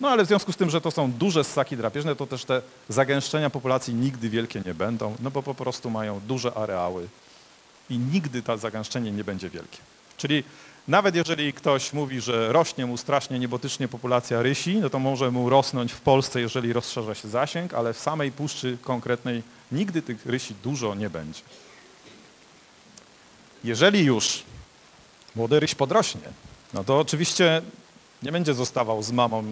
[0.00, 2.62] No ale w związku z tym, że to są duże ssaki drapieżne, to też te
[2.88, 7.08] zagęszczenia populacji nigdy wielkie nie będą, no bo po prostu mają duże areały
[7.90, 9.78] i nigdy to zagęszczenie nie będzie wielkie.
[10.16, 10.44] Czyli
[10.90, 15.50] nawet jeżeli ktoś mówi, że rośnie mu strasznie niebotycznie populacja rysi, no to może mu
[15.50, 20.54] rosnąć w Polsce, jeżeli rozszerza się zasięg, ale w samej puszczy konkretnej nigdy tych rysi
[20.62, 21.40] dużo nie będzie.
[23.64, 24.42] Jeżeli już
[25.36, 26.28] młody ryś podrośnie,
[26.74, 27.62] no to oczywiście
[28.22, 29.44] nie będzie zostawał z mamą,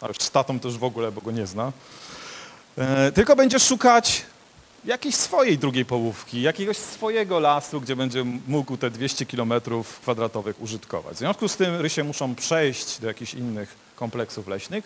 [0.00, 1.72] a już z tatą też w ogóle, bo go nie zna,
[2.78, 4.24] e, tylko będzie szukać
[4.84, 9.52] jakiejś swojej drugiej połówki, jakiegoś swojego lasu, gdzie będzie mógł te 200 km
[10.02, 11.14] kwadratowych użytkować.
[11.14, 14.84] W związku z tym rysie muszą przejść do jakichś innych kompleksów leśnych.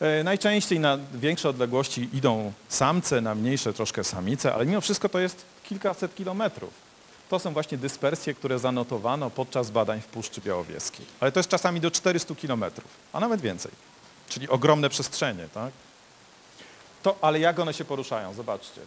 [0.00, 5.18] E, Najczęściej na większe odległości idą samce, na mniejsze troszkę samice, ale mimo wszystko to
[5.18, 6.70] jest kilkaset kilometrów.
[7.28, 11.06] To są właśnie dyspersje, które zanotowano podczas badań w Puszczy Białowieskiej.
[11.20, 13.72] Ale to jest czasami do 400 kilometrów, a nawet więcej.
[14.28, 15.72] Czyli ogromne przestrzenie, tak?
[17.02, 18.34] To, ale jak one się poruszają?
[18.34, 18.80] Zobaczcie.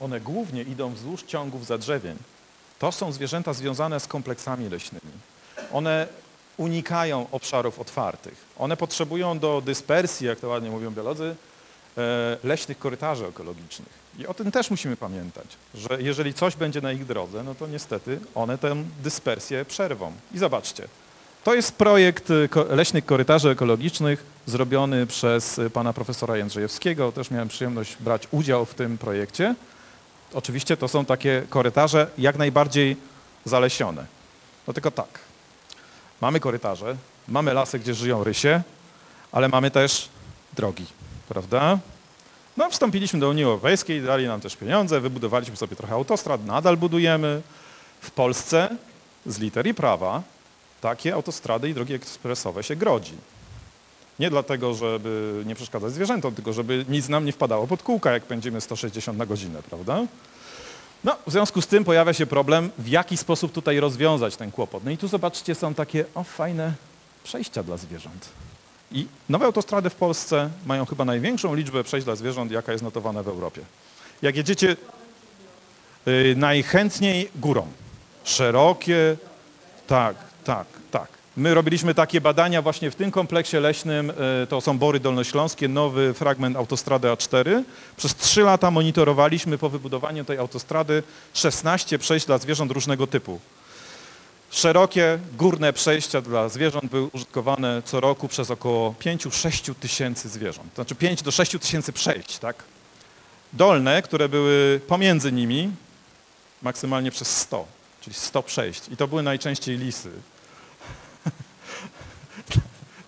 [0.00, 2.16] One głównie idą wzdłuż ciągów zadrzewień.
[2.78, 5.12] To są zwierzęta związane z kompleksami leśnymi.
[5.72, 6.06] One
[6.56, 8.34] unikają obszarów otwartych.
[8.58, 11.34] One potrzebują do dyspersji, jak to ładnie mówią biolodzy,
[11.98, 13.88] e, leśnych korytarzy ekologicznych.
[14.18, 17.66] I o tym też musimy pamiętać, że jeżeli coś będzie na ich drodze, no to
[17.66, 20.12] niestety one tę dyspersję przerwą.
[20.34, 20.88] I zobaczcie,
[21.44, 27.12] to jest projekt ko- leśnych korytarzy ekologicznych zrobiony przez y, pana profesora Jędrzejewskiego.
[27.12, 29.54] Też miałem przyjemność brać udział w tym projekcie.
[30.36, 32.96] Oczywiście to są takie korytarze jak najbardziej
[33.44, 34.06] zalesione.
[34.66, 35.18] No tylko tak,
[36.20, 36.96] mamy korytarze,
[37.28, 38.62] mamy lasy, gdzie żyją rysie,
[39.32, 40.08] ale mamy też
[40.52, 40.86] drogi,
[41.28, 41.78] prawda?
[42.56, 47.42] No, wstąpiliśmy do Unii Europejskiej, dali nam też pieniądze, wybudowaliśmy sobie trochę autostrad, nadal budujemy.
[48.00, 48.76] W Polsce
[49.26, 50.22] z litery prawa
[50.80, 53.14] takie autostrady i drogi ekspresowe się grodzi.
[54.18, 58.22] Nie dlatego, żeby nie przeszkadzać zwierzętom, tylko żeby nic nam nie wpadało pod kółka, jak
[58.22, 60.06] pędzimy 160 na godzinę, prawda?
[61.04, 64.84] No, w związku z tym pojawia się problem, w jaki sposób tutaj rozwiązać ten kłopot.
[64.84, 66.72] No i tu zobaczcie, są takie o, fajne
[67.24, 68.28] przejścia dla zwierząt.
[68.92, 73.22] I nowe autostrady w Polsce mają chyba największą liczbę przejść dla zwierząt, jaka jest notowana
[73.22, 73.60] w Europie.
[74.22, 74.76] Jak jedziecie
[76.08, 77.66] y, najchętniej górą.
[78.24, 79.16] Szerokie,
[79.86, 80.66] tak, tak.
[81.36, 86.14] My robiliśmy takie badania właśnie w tym kompleksie leśnym, y, to są Bory Dolnośląskie, nowy
[86.14, 87.62] fragment autostrady A4.
[87.96, 91.02] Przez trzy lata monitorowaliśmy po wybudowaniu tej autostrady
[91.34, 93.40] 16 przejść dla zwierząt różnego typu.
[94.50, 100.74] Szerokie, górne przejścia dla zwierząt były użytkowane co roku przez około 5-6 tysięcy zwierząt.
[100.74, 102.64] To znaczy 5 do 6 tysięcy przejść, tak?
[103.52, 105.70] Dolne, które były pomiędzy nimi,
[106.62, 107.66] maksymalnie przez 100,
[108.00, 108.82] czyli 100 przejść.
[108.88, 110.10] I to były najczęściej lisy.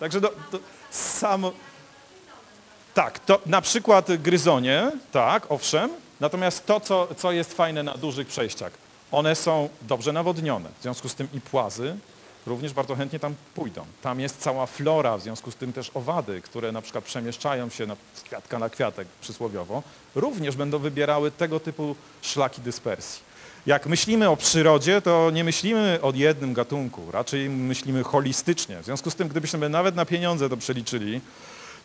[0.01, 0.59] Także do, to
[0.91, 1.53] samo...
[2.95, 5.91] Tak, to na przykład gryzonie, tak, owszem.
[6.21, 8.73] Natomiast to, co, co jest fajne na dużych przejściach,
[9.13, 11.97] One są dobrze nawodnione, w związku z tym i płazy
[12.47, 13.85] również bardzo chętnie tam pójdą.
[14.03, 17.87] Tam jest cała flora, w związku z tym też owady, które na przykład przemieszczają się
[18.15, 19.83] z kwiatka na kwiatek przysłowiowo,
[20.15, 23.28] również będą wybierały tego typu szlaki dyspersji.
[23.69, 28.83] Jak myślimy o przyrodzie, to nie myślimy o jednym gatunku, raczej myślimy holistycznie.
[28.83, 31.21] W związku z tym, gdybyśmy nawet na pieniądze to przeliczyli,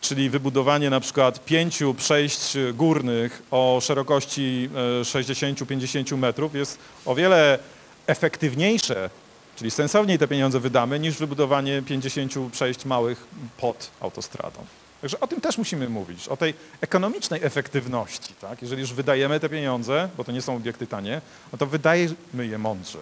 [0.02, 4.69] czyli wybudowanie na przykład pięciu przejść górnych o szerokości
[5.02, 7.60] e, 60-50 metrów jest o wiele
[8.08, 9.10] efektywniejsze,
[9.56, 14.60] czyli sensowniej te pieniądze wydamy, niż wybudowanie 50 przejść małych pod autostradą.
[15.04, 18.34] Także o tym też musimy mówić, o tej ekonomicznej efektywności.
[18.42, 18.62] Tak?
[18.62, 22.58] Jeżeli już wydajemy te pieniądze, bo to nie są obiekty tanie, no to wydajemy je
[22.58, 23.00] mądrze.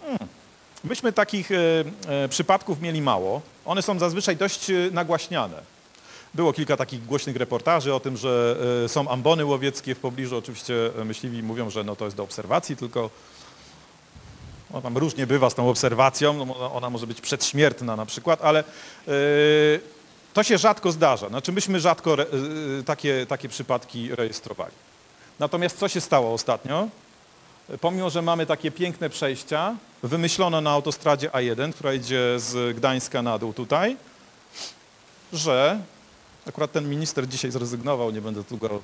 [0.00, 0.18] Hmm.
[0.84, 3.42] Myśmy takich e, e, przypadków mieli mało.
[3.64, 5.62] One są zazwyczaj dość e, nagłaśniane.
[6.34, 8.56] Było kilka takich głośnych reportaży o tym, że
[8.88, 10.36] są ambony łowieckie w pobliżu.
[10.36, 10.74] Oczywiście
[11.04, 13.10] myśliwi mówią, że no to jest do obserwacji, tylko
[14.70, 18.60] no tam różnie bywa z tą obserwacją, no ona- może być przedśmiertna na przykład, ale
[18.60, 19.12] e,
[20.34, 21.28] to się rzadko zdarza.
[21.28, 22.22] Znaczy myśmy rzadko re,
[22.80, 24.74] e, takie, takie przypadki rejestrowali.
[25.38, 26.88] Natomiast co się stało ostatnio?
[27.80, 33.38] Pomimo, że mamy takie piękne przejścia, wymyślono na autostradzie A1, która idzie z Gdańska na
[33.38, 33.96] dół tutaj,
[35.32, 35.80] że
[36.46, 38.80] akurat ten minister dzisiaj zrezygnował, nie będę tu go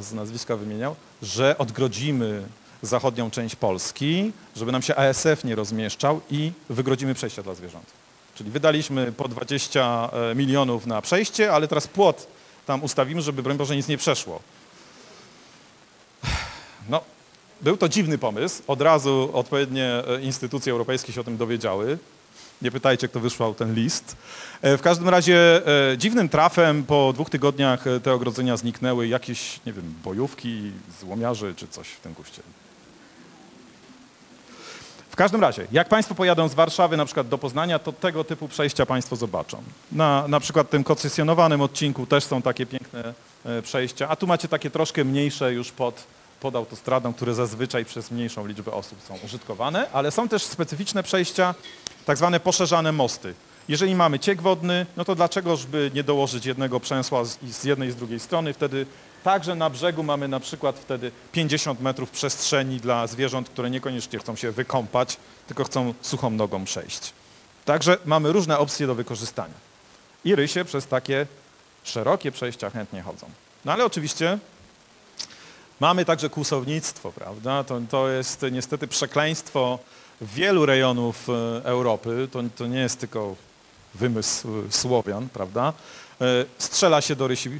[0.00, 2.42] z nazwiska wymieniał, że odgrodzimy
[2.82, 7.86] zachodnią część Polski, żeby nam się ASF nie rozmieszczał i wygrodzimy przejścia dla zwierząt.
[8.34, 12.26] Czyli wydaliśmy po 20 milionów na przejście, ale teraz płot
[12.66, 14.40] tam ustawimy, żeby broń Boże nic nie przeszło.
[16.88, 17.00] No,
[17.60, 18.62] był to dziwny pomysł.
[18.66, 21.98] Od razu odpowiednie e, instytucje europejskie się o tym dowiedziały.
[22.62, 24.16] Nie pytajcie, kto wysłał ten list.
[24.62, 29.08] E, W każdym razie e, dziwnym trafem po dwóch tygodniach e, te ogrodzenia zniknęły.
[29.08, 32.42] Jakieś, nie wiem, bojówki, złomiarzy czy coś w tym guście.
[35.12, 38.48] W każdym razie, jak Państwo pojadą z Warszawy na przykład do Poznania, to tego typu
[38.48, 39.62] przejścia Państwo zobaczą.
[39.92, 44.48] Na, na przykład tym koncesjonowanym odcinku też są takie piękne e, przejścia, a tu macie
[44.48, 46.04] takie troszkę mniejsze już pod,
[46.40, 51.54] pod autostradą, które zazwyczaj przez mniejszą liczbę osób są użytkowane, ale są też specyficzne przejścia,
[52.04, 53.34] tak zwane poszerzane mosty.
[53.68, 57.88] Jeżeli mamy ciek wodny, no to dlaczegoż by nie dołożyć jednego przęsła z, z jednej
[57.88, 58.52] i z drugiej strony?
[58.52, 58.86] Wtedy
[59.22, 64.36] także na brzegu mamy na przykład wtedy 50 metrów przestrzeni dla zwierząt, które niekoniecznie chcą
[64.36, 67.12] się wykąpać, tylko chcą suchą nogą przejść.
[67.64, 69.54] Także mamy różne opcje do wykorzystania.
[70.24, 71.26] I rysie przez takie
[71.84, 73.26] szerokie przejścia chętnie chodzą.
[73.64, 74.38] No ale oczywiście
[75.80, 77.64] mamy także kłusownictwo, prawda?
[77.64, 79.78] To, to jest niestety przekleństwo
[80.20, 81.32] wielu rejonów e,
[81.64, 82.28] Europy.
[82.32, 83.36] To, to nie jest tylko
[83.94, 85.72] wymysł e, Słowian, prawda?
[86.20, 87.50] E, Strzela się do rysi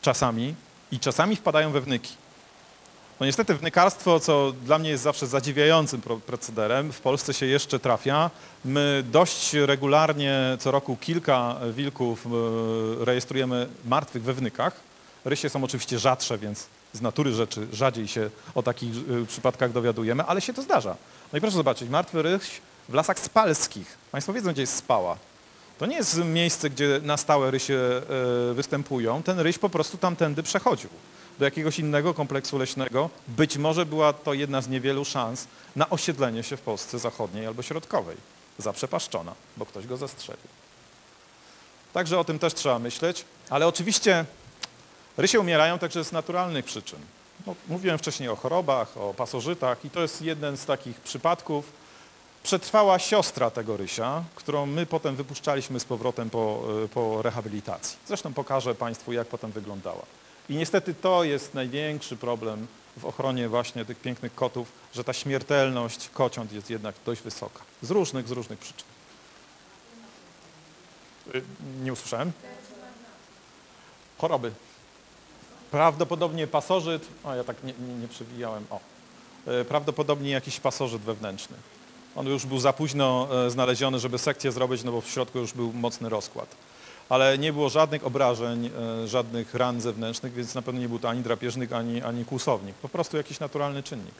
[0.00, 0.54] czasami
[0.92, 2.14] i czasami wpadają we wnyki.
[3.20, 7.78] No niestety wnykarstwo, co dla mnie jest zawsze zadziwiającym pro- procederem, w Polsce się jeszcze
[7.78, 8.30] trafia.
[8.64, 14.80] My dość regularnie co roku kilka wilków e, rejestrujemy martwych we wnykach.
[15.24, 18.90] Rysie są oczywiście rzadsze, więc z natury rzeczy rzadziej się o takich
[19.22, 20.96] e, przypadkach dowiadujemy, ale się to zdarza.
[21.32, 23.96] No i proszę zobaczyć, martwy ryś w lasach spalskich.
[24.12, 25.16] Państwo wiedzą, gdzie jest spała.
[25.78, 27.78] To nie jest miejsce, gdzie na stałe rysie
[28.54, 29.22] występują.
[29.22, 30.90] Ten ryś po prostu tamtędy przechodził
[31.38, 33.10] do jakiegoś innego kompleksu leśnego.
[33.28, 37.62] Być może była to jedna z niewielu szans na osiedlenie się w Polsce zachodniej albo
[37.62, 38.16] środkowej.
[38.58, 40.48] Zaprzepaszczona, bo ktoś go zastrzelił.
[41.92, 44.24] Także o tym też trzeba myśleć, ale oczywiście
[45.16, 46.98] rysie umierają także z naturalnych przyczyn.
[47.46, 51.85] No, mówiłem wcześniej o chorobach, o pasożytach i to jest jeden z takich przypadków.
[52.46, 57.98] Przetrwała siostra tego rysia, którą my potem wypuszczaliśmy z powrotem po, y, po rehabilitacji.
[58.06, 60.02] Zresztą pokażę Państwu, jak potem wyglądała.
[60.48, 66.08] I niestety to jest największy problem w ochronie właśnie tych pięknych kotów, że ta śmiertelność
[66.08, 67.60] kociąt jest jednak dość wysoka.
[67.82, 68.88] Z różnych, z różnych przyczyn.
[71.34, 71.42] Y,
[71.82, 72.32] Nie usłyszałem?
[74.18, 74.52] Choroby.
[75.70, 78.80] Prawdopodobnie pasożyt, o ja tak nie, nie, nie przewijałem, o.
[79.46, 81.56] E, Prawdopodobnie jakiś pasożyt wewnętrzny.
[82.16, 85.52] On już był za późno e, znaleziony, żeby sekcję zrobić, no bo w środku już
[85.52, 86.48] był mocny rozkład.
[87.08, 88.70] Ale nie było żadnych obrażeń,
[89.02, 92.74] e, żadnych ran zewnętrznych, więc na pewno nie był to ani drapieżnik, ani, ani kłusownik.
[92.74, 94.14] Po prostu jakiś naturalny czynnik.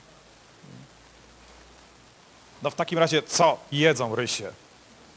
[2.63, 4.53] No w takim razie co jedzą rysie?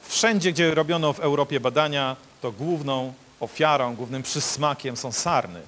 [0.02, 5.62] Wszędzie, gdzie robiono w Europie badania, to główną ofiarą, głównym przysmakiem są sarny.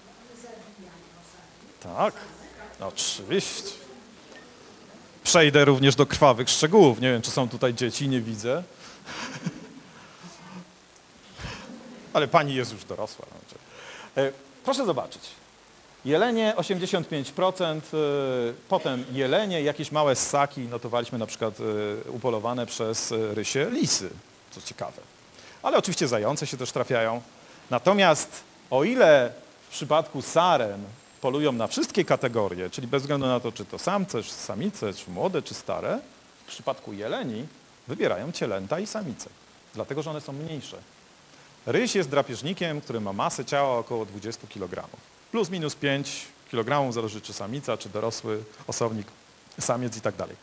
[1.83, 2.13] Tak,
[2.79, 3.80] no oczywiście.
[5.23, 7.01] Przejdę również do krwawych szczegółów.
[7.01, 8.63] Nie wiem, czy są tutaj dzieci, nie widzę.
[12.13, 13.25] Ale pani jest już dorosła.
[13.31, 13.41] no,
[14.23, 14.31] E,
[14.63, 15.21] Proszę zobaczyć.
[16.05, 23.67] Jelenie 85%, y, potem jelenie, jakieś małe ssaki, notowaliśmy na przykład y, upolowane przez rysie
[23.71, 24.09] lisy,
[24.51, 25.01] co ciekawe.
[25.63, 27.21] Ale oczywiście zające się też trafiają.
[27.69, 28.29] Natomiast
[28.69, 29.31] o ile
[29.69, 30.83] w przypadku saren
[31.21, 35.11] polują na wszystkie kategorie, czyli bez względu na to, czy to samce, czy samice, czy
[35.11, 35.99] młode, czy stare,
[36.45, 37.45] w przypadku jeleni
[37.87, 39.29] wybierają cielęta i samice,
[39.73, 40.77] dlatego że one są mniejsze.
[41.65, 44.87] Ryś jest drapieżnikiem, który ma masę ciała około 20 kg.
[45.31, 49.07] Plus minus 5 kg, zależy czy samica, czy dorosły osobnik,
[49.59, 50.35] samiec i tak dalej.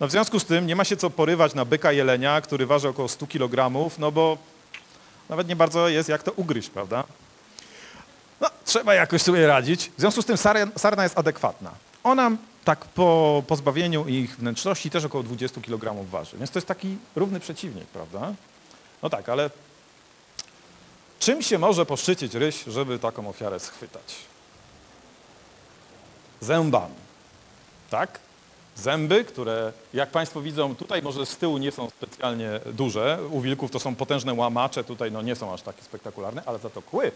[0.00, 2.88] No w związku z tym nie ma się co porywać na byka jelenia, który waży
[2.88, 4.38] około 100 kg, no bo
[5.28, 7.04] nawet nie bardzo jest jak to ugryźć, prawda?
[8.72, 9.90] Trzeba jakoś sobie radzić.
[9.96, 11.70] W związku z tym sar- sarna jest adekwatna.
[12.04, 12.30] Ona
[12.64, 17.40] tak po pozbawieniu ich wnętrzności też około 20 kg waży, więc to jest taki równy
[17.40, 18.32] przeciwnik, prawda?
[19.02, 19.50] No tak, ale
[21.18, 24.14] czym się może poszczycić ryś, żeby taką ofiarę schwytać?
[26.40, 26.94] Zębami,
[27.90, 28.18] tak?
[28.76, 33.70] Zęby, które jak Państwo widzą, tutaj może z tyłu nie są specjalnie duże, u wilków
[33.70, 37.12] to są potężne łamacze, tutaj no nie są aż takie spektakularne, ale za to kły,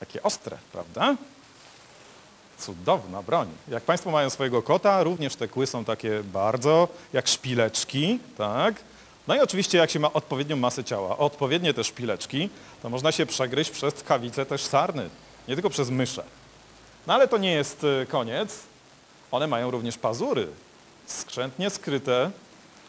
[0.00, 1.16] takie ostre, prawda?
[2.58, 3.48] Cudowna broń.
[3.68, 8.74] Jak Państwo mają swojego kota, również te kły są takie bardzo jak szpileczki, tak?
[9.28, 12.50] No i oczywiście jak się ma odpowiednią masę ciała, odpowiednie te szpileczki,
[12.82, 15.10] to można się przegryźć przez tkawicę też sarny,
[15.48, 16.24] nie tylko przez myszę.
[17.06, 18.58] No ale to nie jest y, koniec.
[19.30, 20.48] One mają również pazury,
[21.06, 22.30] skrzętnie skryte,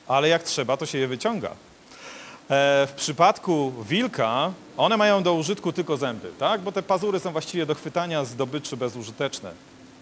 [0.08, 1.50] ale jak trzeba, to się je wyciąga.
[1.50, 6.61] E, W przypadku wilka one mają do użytku tylko zęby, tak?
[6.61, 9.51] bo te pazury są właściwie do chwytania zdobyczy bezużyteczne.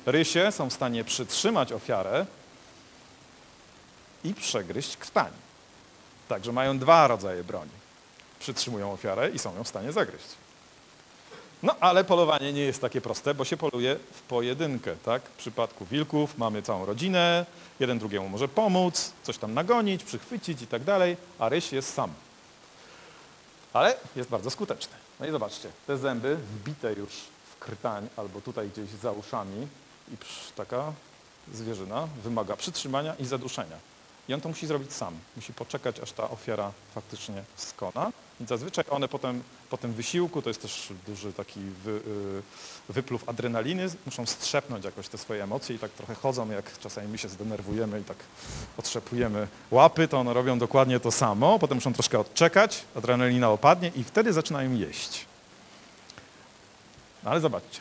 [0.05, 2.25] Rysie są w stanie przytrzymać ofiarę
[4.23, 5.31] i przegryźć krtań.
[6.27, 7.71] Także mają dwa rodzaje broni.
[8.39, 10.27] Przytrzymują ofiarę i są ją w stanie zagryźć.
[11.63, 15.21] No ale polowanie nie jest takie proste, bo się poluje w pojedynkę, tak?
[15.21, 17.45] W przypadku wilków mamy całą rodzinę,
[17.79, 22.13] jeden drugiemu może pomóc, coś tam nagonić, przychwycić i tak dalej, a ryś jest sam.
[23.77, 24.93] Ale jest bardzo skuteczny.
[25.19, 27.09] No i zobaczcie, te zęby wbite już
[27.51, 29.67] w krtań albo tutaj gdzieś za uszami
[30.13, 30.93] i psz, taka
[31.53, 33.77] zwierzyna wymaga przytrzymania i zaduszenia.
[34.29, 35.13] I on to musi zrobić sam.
[35.35, 38.11] Musi poczekać, aż ta ofiara faktycznie skona.
[38.41, 41.91] I zazwyczaj one potem, po tym wysiłku, to jest też duży taki wy,
[42.89, 47.07] y, wypluw adrenaliny, muszą strzepnąć jakoś te swoje emocje i tak trochę chodzą, jak czasami
[47.07, 48.17] my się zdenerwujemy i tak
[48.77, 51.59] otrzepujemy łapy, to one robią dokładnie to samo.
[51.59, 55.25] Potem muszą troszkę odczekać, adrenalina opadnie i wtedy zaczynają jeść.
[57.23, 57.79] No ale zobaczcie.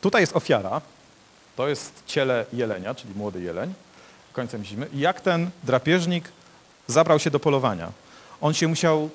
[0.00, 0.80] Tutaj jest ofiara,
[1.56, 3.74] to jest ciele jelenia, czyli młody jeleń,
[4.40, 4.86] końcem zimy.
[4.92, 6.28] I jak ten drapieżnik
[6.86, 7.92] zabrał się do polowania?
[8.40, 9.10] On się musiał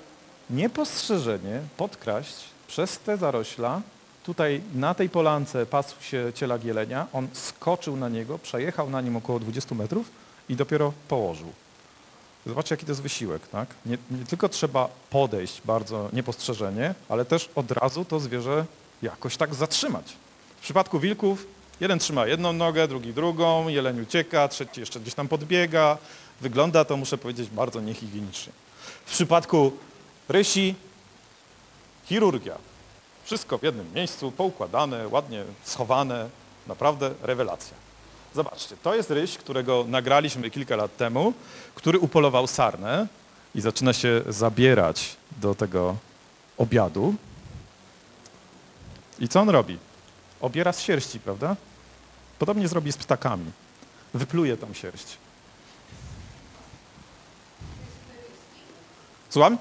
[0.49, 2.35] niepostrzeżenie podkraść
[2.67, 3.81] przez te zarośla.
[4.23, 7.07] Tutaj na tej polance pasł się cielak jelenia.
[7.13, 10.11] On skoczył na niego, przejechał na nim około 20 metrów
[10.49, 11.47] i dopiero położył.
[12.45, 13.67] Zobaczcie, jaki to jest wysiłek, tak?
[13.85, 18.65] Nie, nie tylko trzeba podejść bardzo niepostrzeżenie, ale też od razu to zwierzę
[19.01, 20.13] jakoś tak zatrzymać.
[20.57, 21.47] W przypadku wilków
[21.79, 25.97] jeden trzyma jedną nogę, drugi drugą, jeleń ucieka, trzeci jeszcze gdzieś tam podbiega.
[26.41, 28.53] Wygląda to, muszę powiedzieć, bardzo niehigienicznie.
[29.05, 29.71] W przypadku
[30.29, 30.75] rysi
[32.05, 32.57] chirurgia.
[33.23, 36.29] Wszystko w jednym miejscu, poukładane, ładnie schowane.
[36.67, 37.77] Naprawdę rewelacja.
[38.35, 41.33] Zobaczcie, to jest ryś, którego nagraliśmy kilka lat temu,
[41.75, 43.07] który upolował sarnę
[43.55, 45.95] i zaczyna się zabierać do tego
[46.57, 47.15] obiadu.
[49.19, 49.77] I co on robi?
[50.45, 51.55] Obiera z sierści, prawda?
[52.39, 53.51] Podobnie zrobi z ptakami.
[54.13, 55.17] Wypluje tam sierść.
[59.29, 59.57] Słucham?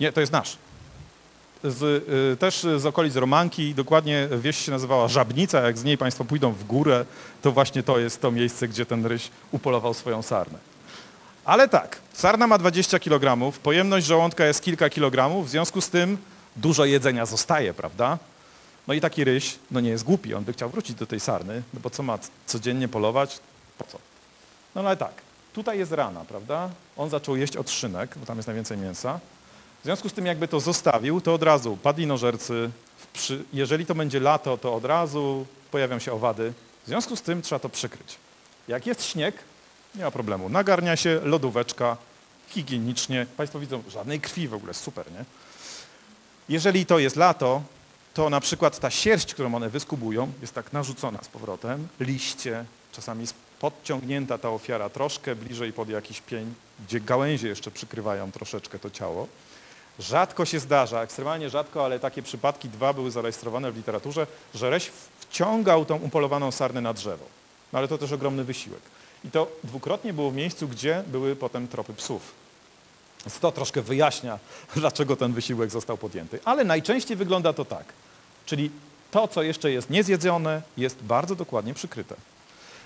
[0.00, 0.56] Nie, to jest nasz.
[1.64, 6.24] Z, y, też z okolic Romanki, dokładnie wieś się nazywała Żabnica, jak z niej Państwo
[6.24, 7.04] pójdą w górę,
[7.42, 10.58] to właśnie to jest to miejsce, gdzie ten ryś upolował swoją sarnę.
[11.44, 16.18] Ale tak, sarna ma 20 kg, pojemność żołądka jest kilka kilogramów, w związku z tym
[16.56, 18.18] dużo jedzenia zostaje, prawda?
[18.90, 21.62] No i taki ryś, no nie jest głupi, on by chciał wrócić do tej sarny,
[21.74, 23.38] no bo co ma codziennie polować?
[23.78, 23.98] Po co?
[24.74, 25.12] No ale tak,
[25.52, 26.70] tutaj jest rana, prawda?
[26.96, 29.20] On zaczął jeść od szynek, bo tam jest najwięcej mięsa.
[29.80, 33.44] W związku z tym jakby to zostawił, to od razu padlinożercy, w przy...
[33.52, 36.52] jeżeli to będzie lato, to od razu pojawią się owady.
[36.84, 38.16] W związku z tym trzeba to przykryć.
[38.68, 39.34] Jak jest śnieg,
[39.94, 40.48] nie ma problemu.
[40.48, 41.96] Nagarnia się lodóweczka,
[42.48, 43.26] higienicznie.
[43.36, 45.24] Państwo widzą, żadnej krwi w ogóle, super, nie?
[46.48, 47.62] Jeżeli to jest lato,
[48.14, 53.20] to na przykład ta sierść, którą one wyskubują, jest tak narzucona z powrotem, liście, czasami
[53.20, 56.54] jest podciągnięta ta ofiara troszkę bliżej pod jakiś pień,
[56.86, 59.28] gdzie gałęzie jeszcze przykrywają troszeczkę to ciało.
[59.98, 64.90] Rzadko się zdarza, ekstremalnie rzadko, ale takie przypadki dwa były zarejestrowane w literaturze, że reś
[65.20, 67.24] wciągał tą upolowaną sarnę na drzewo.
[67.72, 68.80] No ale to też ogromny wysiłek.
[69.24, 72.39] I to dwukrotnie było w miejscu, gdzie były potem tropy psów.
[73.26, 74.38] Więc to troszkę wyjaśnia,
[74.76, 76.38] dlaczego ten wysiłek został podjęty.
[76.44, 77.84] Ale najczęściej wygląda to tak.
[78.46, 78.70] Czyli
[79.10, 82.14] to, co jeszcze jest niezjedzone, jest bardzo dokładnie przykryte.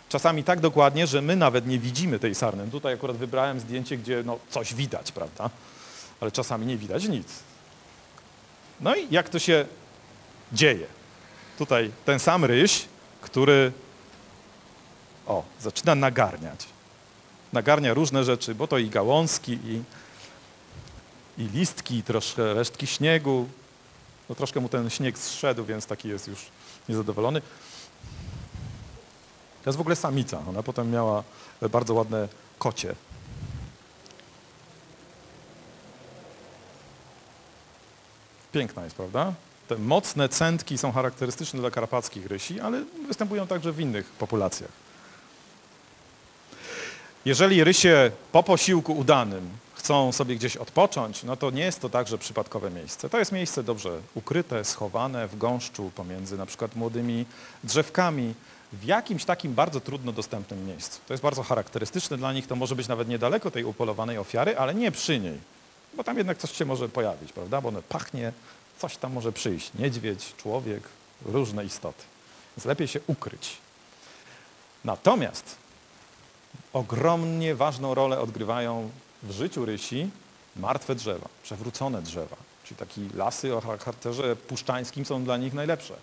[0.08, 2.70] Czasami tak dokładnie, że my nawet nie widzimy tej sarny.
[2.70, 5.50] Tutaj akurat wybrałem zdjęcie, gdzie no, coś widać, prawda?
[6.20, 7.28] Ale czasami nie widać nic.
[8.80, 9.66] No i jak to się
[10.52, 10.86] dzieje?
[11.58, 12.84] Tutaj ten sam ryś,
[13.20, 13.72] który
[15.26, 16.66] o, zaczyna nagarniać.
[17.52, 19.82] Nagarnia różne rzeczy, bo to i gałązki, i,
[21.38, 23.48] i listki, i troszkę resztki śniegu.
[24.28, 26.38] No troszkę mu ten śnieg zszedł, więc taki jest już
[26.88, 27.40] niezadowolony.
[29.64, 30.42] To jest w ogóle samica.
[30.48, 31.24] Ona potem miała
[31.70, 32.28] bardzo ładne
[32.58, 32.94] kocie.
[38.52, 39.32] Piękna jest, prawda?
[39.68, 44.70] Te mocne cętki są charakterystyczne dla karpackich rysi, ale występują także w innych populacjach.
[47.24, 49.50] Jeżeli rysie po posiłku udanym
[49.84, 53.08] chcą sobie gdzieś odpocząć, no to nie jest to także przypadkowe miejsce.
[53.08, 57.26] To jest miejsce dobrze ukryte, schowane w gąszczu pomiędzy na przykład młodymi
[57.64, 58.34] drzewkami,
[58.72, 61.00] w jakimś takim bardzo trudno dostępnym miejscu.
[61.06, 64.74] To jest bardzo charakterystyczne dla nich, to może być nawet niedaleko tej upolowanej ofiary, ale
[64.74, 65.38] nie przy niej,
[65.94, 67.60] bo tam jednak coś się może pojawić, prawda?
[67.60, 68.32] Bo one pachnie,
[68.78, 70.82] coś tam może przyjść, niedźwiedź, człowiek,
[71.24, 72.02] różne istoty.
[72.56, 73.56] Więc lepiej się ukryć.
[74.84, 75.56] Natomiast
[76.72, 78.90] ogromnie ważną rolę odgrywają
[79.24, 80.10] w życiu rysi
[80.56, 82.36] martwe drzewa, przewrócone drzewa.
[82.64, 85.94] Czyli takie lasy o charakterze puszczańskim są dla nich najlepsze.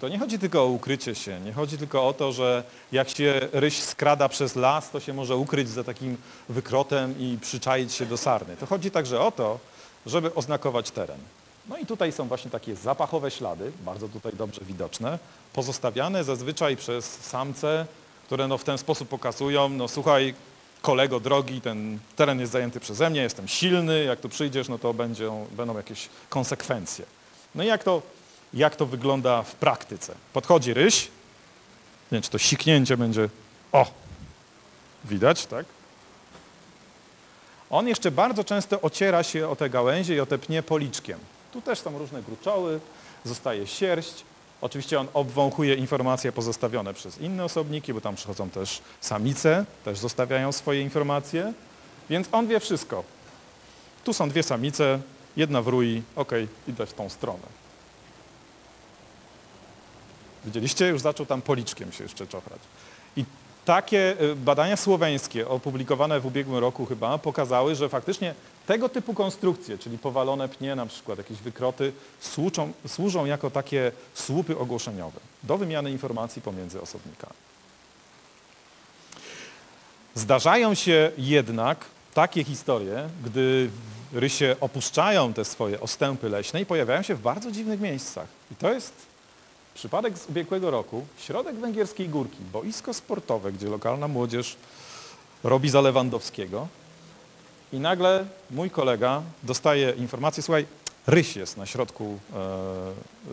[0.00, 3.40] To nie chodzi tylko o ukrycie się, nie chodzi tylko o to, że jak się
[3.52, 6.16] ryś skrada przez las, to się może ukryć za takim
[6.48, 8.56] wykrotem i przyczaić się do sarny.
[8.56, 9.58] To chodzi także o to,
[10.06, 11.18] żeby oznakować teren.
[11.68, 15.18] No i tutaj są właśnie takie zapachowe ślady, bardzo tutaj dobrze widoczne,
[15.52, 17.86] pozostawiane zazwyczaj przez samce,
[18.26, 20.34] które no w ten sposób pokazują, no słuchaj,
[20.86, 24.94] kolego drogi, ten teren jest zajęty przeze mnie, jestem silny, jak tu przyjdziesz, no to
[24.94, 27.04] będą, jakieś konsekwencje.
[27.54, 28.02] No i jak to
[28.54, 30.14] jak to wygląda w praktyce.
[30.32, 31.04] Podchodzi ryś,
[32.12, 33.28] nie wiem, czy to siknięcie będzie,
[33.72, 33.86] o,
[35.04, 35.66] widać, tak?
[37.70, 41.18] On jeszcze bardzo często ociera się o te gałęzie i o te pnie policzkiem.
[41.52, 42.80] Tu też są różne gruczoły,
[43.24, 44.24] zostaje sierść.
[44.60, 50.52] Oczywiście on obwąchuje informacje pozostawione przez inne osobniki, bo tam przychodzą też samice, też zostawiają
[50.52, 51.52] swoje informacje,
[52.10, 53.04] więc on wie wszystko.
[54.04, 54.98] Tu są dwie samice,
[55.36, 56.32] jedna w rui, ok,
[56.68, 57.46] idę w tą stronę.
[60.44, 60.88] Widzieliście?
[60.88, 62.60] Już zaczął tam policzkiem się jeszcze czochrać.
[63.16, 63.24] I
[63.64, 68.34] takie y, badania słoweńskie opublikowane w ubiegłym roku chyba pokazały, że faktycznie
[68.66, 74.58] tego typu konstrukcje, czyli powalone pnie na przykład, jakieś wykroty, służą, służą jako takie słupy
[74.58, 77.34] ogłoszeniowe do wymiany informacji pomiędzy osobnikami.
[80.14, 83.70] Zdarzają się jednak takie historie, gdy
[84.12, 88.28] rysie opuszczają te swoje ostępy leśne i pojawiają się w bardzo dziwnych miejscach.
[88.52, 88.92] I to jest
[89.76, 94.56] Przypadek z ubiegłego roku, środek węgierskiej górki, boisko sportowe, gdzie lokalna młodzież
[95.44, 96.68] robi za Lewandowskiego
[97.76, 100.66] i nagle mój kolega dostaje informację, słuchaj,
[101.06, 102.18] ryś jest na środku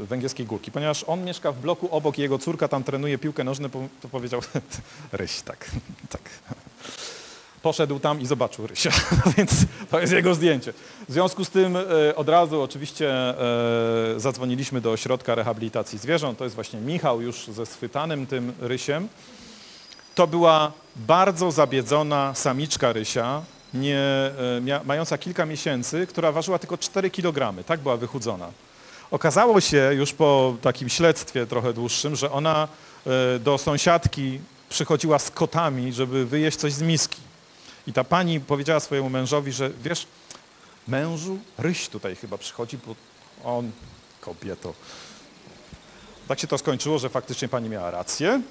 [0.02, 3.70] e, węgierskiej górki, ponieważ on mieszka w bloku obok, jego córka tam trenuje piłkę nożną,
[4.02, 4.42] to powiedział,
[5.12, 5.72] ryś, tak,
[6.10, 6.22] tak
[7.62, 8.92] poszedł tam i zobaczył Rysia,
[9.38, 9.52] więc
[9.92, 10.74] to jest jego zdjęcie.
[11.10, 13.36] W związku z tym e, od razu oczywiście e,
[14.18, 19.08] zadzwoniliśmy do ośrodka rehabilitacji zwierząt, to jest właśnie Michał już ze schwytanym tym Rysiem.
[20.16, 23.42] To była bardzo zabiedzona samiczka Rysia,
[23.74, 28.52] nie, e, mająca kilka miesięcy, która ważyła tylko 4 kg, tak była wychudzona.
[29.12, 32.68] Okazało się już po takim śledztwie trochę dłuższym, że ona
[33.40, 37.22] do sąsiadki przychodziła z kotami, żeby wyjeść coś z miski.
[37.88, 40.08] I ta pani powiedziała swojemu mężowi, że wiesz,
[40.88, 42.96] mężu, ryś tutaj chyba przychodzi, bo
[43.44, 43.72] on,
[44.22, 44.74] kobieto.
[46.28, 48.42] Tak się to skończyło, że faktycznie pani miała rację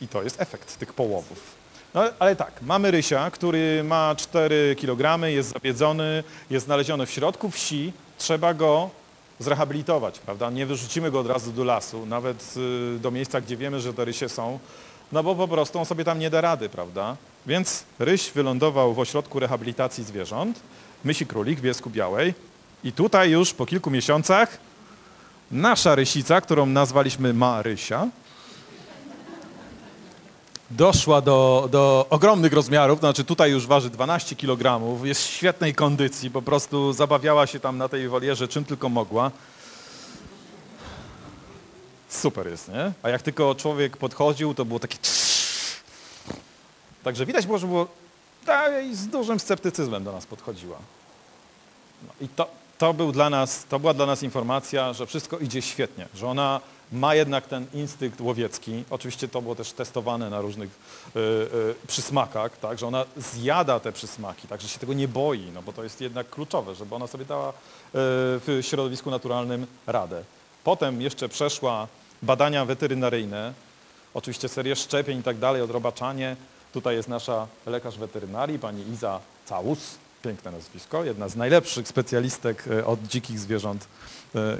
[0.00, 1.57] i to jest efekt tych połowów.
[1.94, 7.50] No, ale tak, mamy rysia, który ma 4 kg, jest zabiedzony, jest znaleziony w środku
[7.50, 8.90] wsi, trzeba go
[9.38, 10.50] zrehabilitować, prawda?
[10.50, 12.54] Nie wyrzucimy go od razu do lasu, nawet
[12.96, 14.58] y, do miejsca, gdzie wiemy, że te rysie są,
[15.12, 17.16] no bo po prostu on sobie tam nie da rady, prawda?
[17.46, 20.60] Więc ryś wylądował w ośrodku rehabilitacji zwierząt,
[21.04, 22.34] myśli królik w Biesku Białej
[22.84, 24.58] i tutaj już po kilku miesiącach
[25.50, 28.06] nasza rysica, którą nazwaliśmy Marysia,
[30.70, 35.74] doszła do, do ogromnych rozmiarów, to znaczy tutaj już waży 12 kg, jest w świetnej
[35.74, 39.30] kondycji, po prostu zabawiała się tam na tej wolierze czym tylko mogła.
[42.08, 42.92] Super jest, nie?
[43.02, 44.96] A jak tylko człowiek podchodził, to było takie...
[47.04, 47.88] Także widać było, że było
[48.92, 50.78] z dużym sceptycyzmem do nas podchodziła.
[52.02, 52.48] No I to,
[52.78, 56.60] to, był dla nas, to była dla nas informacja, że wszystko idzie świetnie, że ona
[56.92, 58.84] ma jednak ten instynkt łowiecki.
[58.90, 60.70] Oczywiście to było też testowane na różnych
[61.16, 65.50] y, y, przysmakach, tak, że ona zjada te przysmaki, tak, że się tego nie boi,
[65.54, 67.54] no bo to jest jednak kluczowe, żeby ona sobie dała y,
[67.94, 70.22] w środowisku naturalnym radę.
[70.64, 71.88] Potem jeszcze przeszła
[72.22, 73.52] badania weterynaryjne,
[74.14, 76.36] oczywiście serię szczepień i tak dalej, odrobaczanie.
[76.72, 79.78] Tutaj jest nasza lekarz weterynarii, pani Iza Całus,
[80.22, 83.88] piękne nazwisko, jedna z najlepszych specjalistek od dzikich zwierząt,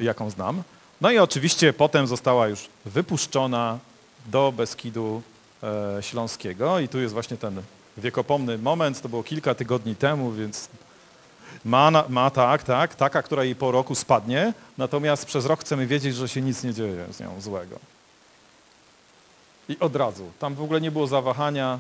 [0.01, 0.63] jaką znam.
[1.01, 3.79] No i oczywiście potem została już wypuszczona
[4.27, 5.23] do Beskidu
[5.63, 6.79] e, Śląskiego.
[6.79, 7.63] I tu jest właśnie ten
[7.97, 10.69] wiekopomny moment, to było kilka tygodni temu, więc
[11.65, 16.15] ma, ma tak, tak, taka, która jej po roku spadnie, natomiast przez rok chcemy wiedzieć,
[16.15, 17.79] że się nic nie dzieje z nią złego.
[19.69, 21.79] I od razu, tam w ogóle nie było zawahania,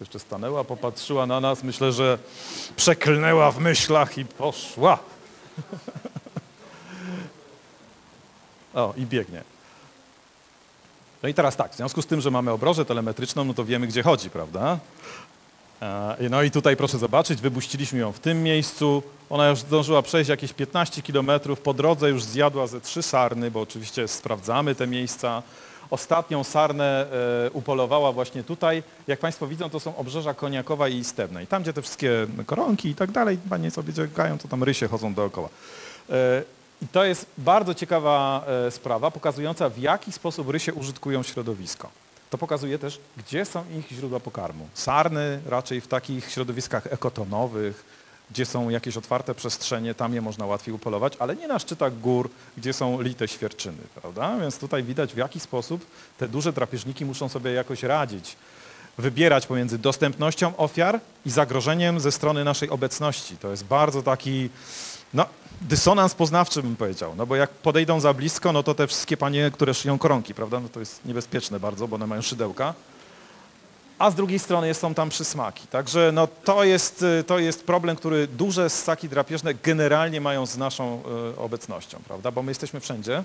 [0.00, 2.18] Jeszcze stanęła, popatrzyła na nas, myślę, że
[2.76, 4.98] przeklnęła w myślach i poszła.
[8.74, 9.42] o, i biegnie.
[11.22, 13.86] No i teraz tak, w związku z tym, że mamy obrożę telemetryczną, no to wiemy,
[13.86, 14.78] gdzie chodzi, prawda?
[16.30, 19.02] No i tutaj proszę zobaczyć, wypuściliśmy ją w tym miejscu.
[19.30, 21.60] Ona już zdążyła przejść jakieś 15 kilometrów.
[21.60, 25.42] Po drodze już zjadła ze trzy sarny, bo oczywiście sprawdzamy te miejsca.
[25.90, 27.06] Ostatnią sarnę
[27.46, 28.82] e, upolowała właśnie tutaj.
[29.06, 31.42] Jak Państwo widzą, to są obrzeża Koniakowa i Stebne.
[31.42, 34.88] I tam, gdzie te wszystkie koronki i tak dalej, Panie sobie czekają, to tam rysie
[34.88, 35.48] chodzą dookoła.
[36.10, 36.42] E,
[36.82, 41.90] I to jest bardzo ciekawa e, sprawa, pokazująca w jaki sposób rysie użytkują środowisko.
[42.30, 44.68] To pokazuje też, gdzie są ich źródła pokarmu.
[44.74, 47.84] Sarny raczej w takich środowiskach ekotonowych,
[48.30, 52.30] gdzie są jakieś otwarte przestrzenie, tam je można łatwiej upolować, ale nie na szczytach gór,
[52.56, 54.38] gdzie są lite świerczyny, prawda?
[54.40, 55.86] Więc tutaj widać w jaki sposób
[56.18, 58.36] te duże drapieżniki muszą sobie jakoś radzić.
[58.98, 63.36] Wybierać pomiędzy dostępnością ofiar i zagrożeniem ze strony naszej obecności.
[63.36, 64.50] To jest bardzo taki,
[65.14, 65.26] no,
[65.60, 69.50] dysonans poznawczy bym powiedział, no bo jak podejdą za blisko, no to te wszystkie panie,
[69.50, 72.74] które szyją koronki, prawda, no to jest niebezpieczne bardzo, bo one mają szydełka,
[73.98, 75.66] a z drugiej strony są tam przysmaki.
[75.66, 80.56] Także no, to, jest, y, to jest problem, który duże ssaki drapieżne generalnie mają z
[80.56, 81.02] naszą
[81.34, 82.30] y, obecnością, prawda?
[82.30, 83.24] Bo my jesteśmy wszędzie.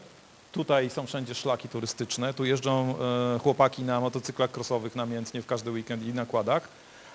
[0.51, 2.95] Tutaj są wszędzie szlaki turystyczne, tu jeżdżą
[3.35, 6.67] y, chłopaki na motocyklach crossowych namiętnie w każdy weekend i nakładach,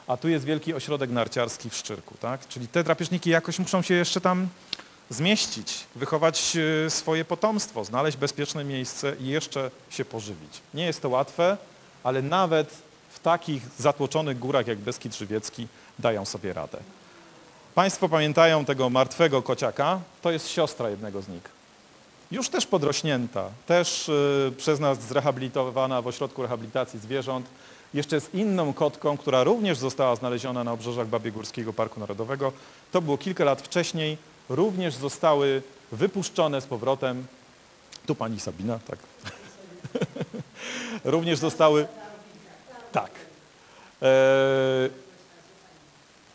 [0.06, 2.48] a tu jest wielki ośrodek narciarski w Szczyrku, tak?
[2.48, 4.48] Czyli te drapieżniki jakoś muszą się jeszcze tam
[5.10, 6.56] zmieścić, wychować
[6.88, 10.60] swoje potomstwo, znaleźć bezpieczne miejsce i jeszcze się pożywić.
[10.74, 11.56] Nie jest to łatwe,
[12.04, 12.74] ale nawet
[13.24, 15.68] takich zatłoczonych górach jak Beskid Żywiecki
[15.98, 16.78] dają sobie radę.
[17.74, 20.00] Państwo pamiętają tego martwego kociaka?
[20.22, 21.42] To jest siostra jednego z nich.
[22.30, 27.46] Już też podrośnięta, też y, przez nas zrehabilitowana w ośrodku rehabilitacji zwierząt,
[27.94, 32.52] jeszcze z inną kotką, która również została znaleziona na obrzeżach Babiegórskiego Parku Narodowego.
[32.92, 34.18] To było kilka lat wcześniej.
[34.48, 35.62] Również zostały
[35.92, 37.26] wypuszczone z powrotem.
[38.06, 38.98] Tu pani Sabina, tak.
[41.04, 41.86] również zostały
[42.94, 43.10] tak.
[44.02, 44.08] E,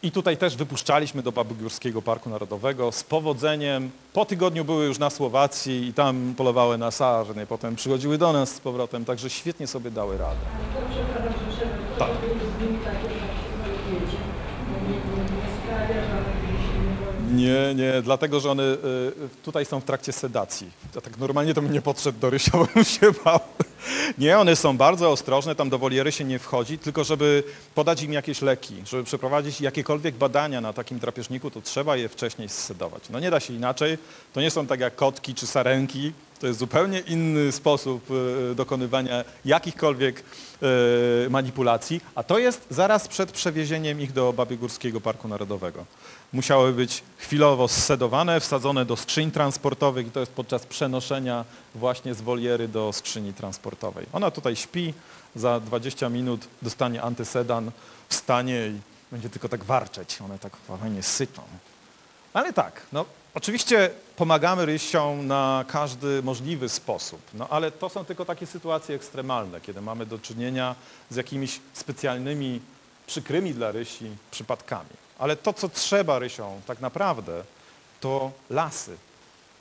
[0.03, 3.91] I tutaj też wypuszczaliśmy do Babugórskiego Parku Narodowego z powodzeniem.
[4.13, 8.55] Po tygodniu były już na Słowacji i tam polowały na sarny, potem przychodziły do nas
[8.55, 10.39] z powrotem, także świetnie sobie dały radę.
[11.99, 12.28] Tak.
[17.39, 18.77] Nie, nie, dlatego, że one y,
[19.43, 20.71] tutaj są w trakcie sedacji.
[20.95, 23.39] Ja tak normalnie to bym nie podszedł do rysia, bo bym się bał.
[24.17, 27.43] Nie, one są bardzo ostrożne, tam do woliery się nie wchodzi, tylko żeby
[27.75, 32.49] podać im jakieś leki, żeby przeprowadzić jakiekolwiek badania na takim drapieżniku, to trzeba je wcześniej
[32.49, 33.03] zsedować.
[33.09, 33.97] No nie da się inaczej,
[34.33, 38.11] to nie są tak jak kotki czy sarenki, to jest zupełnie inny sposób
[38.51, 40.23] y, dokonywania jakichkolwiek
[41.25, 45.85] y, manipulacji, a to jest zaraz przed przewiezieniem ich do Babiegórskiego Parku Narodowego
[46.33, 52.21] musiały być chwilowo zsedowane, wsadzone do skrzyń transportowych i to jest podczas przenoszenia właśnie z
[52.21, 54.05] woliery do skrzyni transportowej.
[54.13, 54.93] Ona tutaj śpi,
[55.35, 57.71] za 20 minut dostanie antysedan,
[58.09, 58.79] wstanie i
[59.11, 60.21] będzie tylko tak warczeć.
[60.21, 61.41] One tak fajnie syczą.
[62.33, 68.25] Ale tak, no oczywiście pomagamy rysiom na każdy możliwy sposób, no ale to są tylko
[68.25, 70.75] takie sytuacje ekstremalne, kiedy mamy do czynienia
[71.09, 72.61] z jakimiś specjalnymi,
[73.07, 75.08] przykrymi dla rysi przypadkami.
[75.19, 77.43] Ale to, co trzeba rysią tak naprawdę,
[78.01, 78.97] to lasy.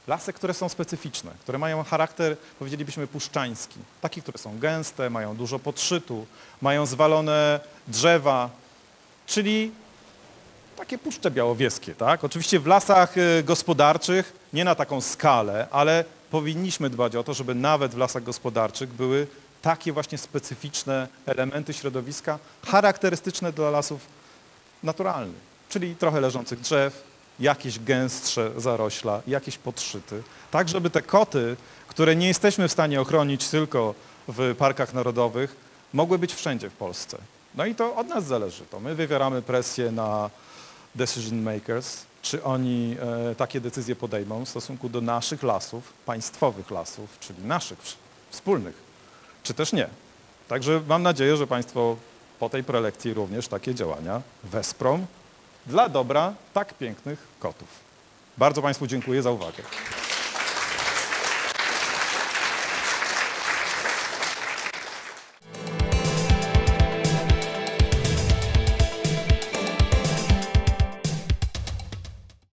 [0.07, 3.79] Lasy, które są specyficzne, które mają charakter, powiedzielibyśmy, puszczański.
[4.01, 6.27] Takie, które są gęste, mają dużo podszytu,
[6.63, 8.51] mają zwalone drzewa,
[9.27, 9.73] czyli
[10.77, 12.25] takie puszcze białowieskie, tak?
[12.25, 17.55] Oczywiście w lasach y, gospodarczych nie na taką skalę, ale powinniśmy dbać o to, żeby
[17.55, 19.27] nawet w lasach gospodarczych były
[19.63, 24.01] takie właśnie specyficzne elementy środowiska charakterystyczne dla lasów
[24.83, 27.03] naturalnych, czyli trochę leżących drzew,
[27.41, 31.57] jakieś gęstsze zarośla, jakieś podszyty, tak żeby te koty,
[31.89, 33.95] które nie jesteśmy w stanie ochronić tylko
[34.29, 35.57] w parkach narodowych,
[35.93, 37.19] mogły być wszędzie w Polsce.
[37.55, 38.65] No i to od nas zależy.
[38.71, 40.31] To my wywieramy presję na
[40.95, 42.97] decision makers, czy oni
[43.31, 47.79] e, takie decyzje podejmą w stosunku do naszych lasów, państwowych lasów, czyli naszych
[48.31, 48.75] wspólnych,
[49.43, 49.89] czy też nie.
[50.49, 51.97] Także mam nadzieję, że Państwo
[52.41, 55.07] po tej prelekcji również takie działania wesprą
[55.69, 57.69] dla dobra tak pięknych kotów.
[58.39, 59.63] Bardzo Państwu dziękuję za uwagę.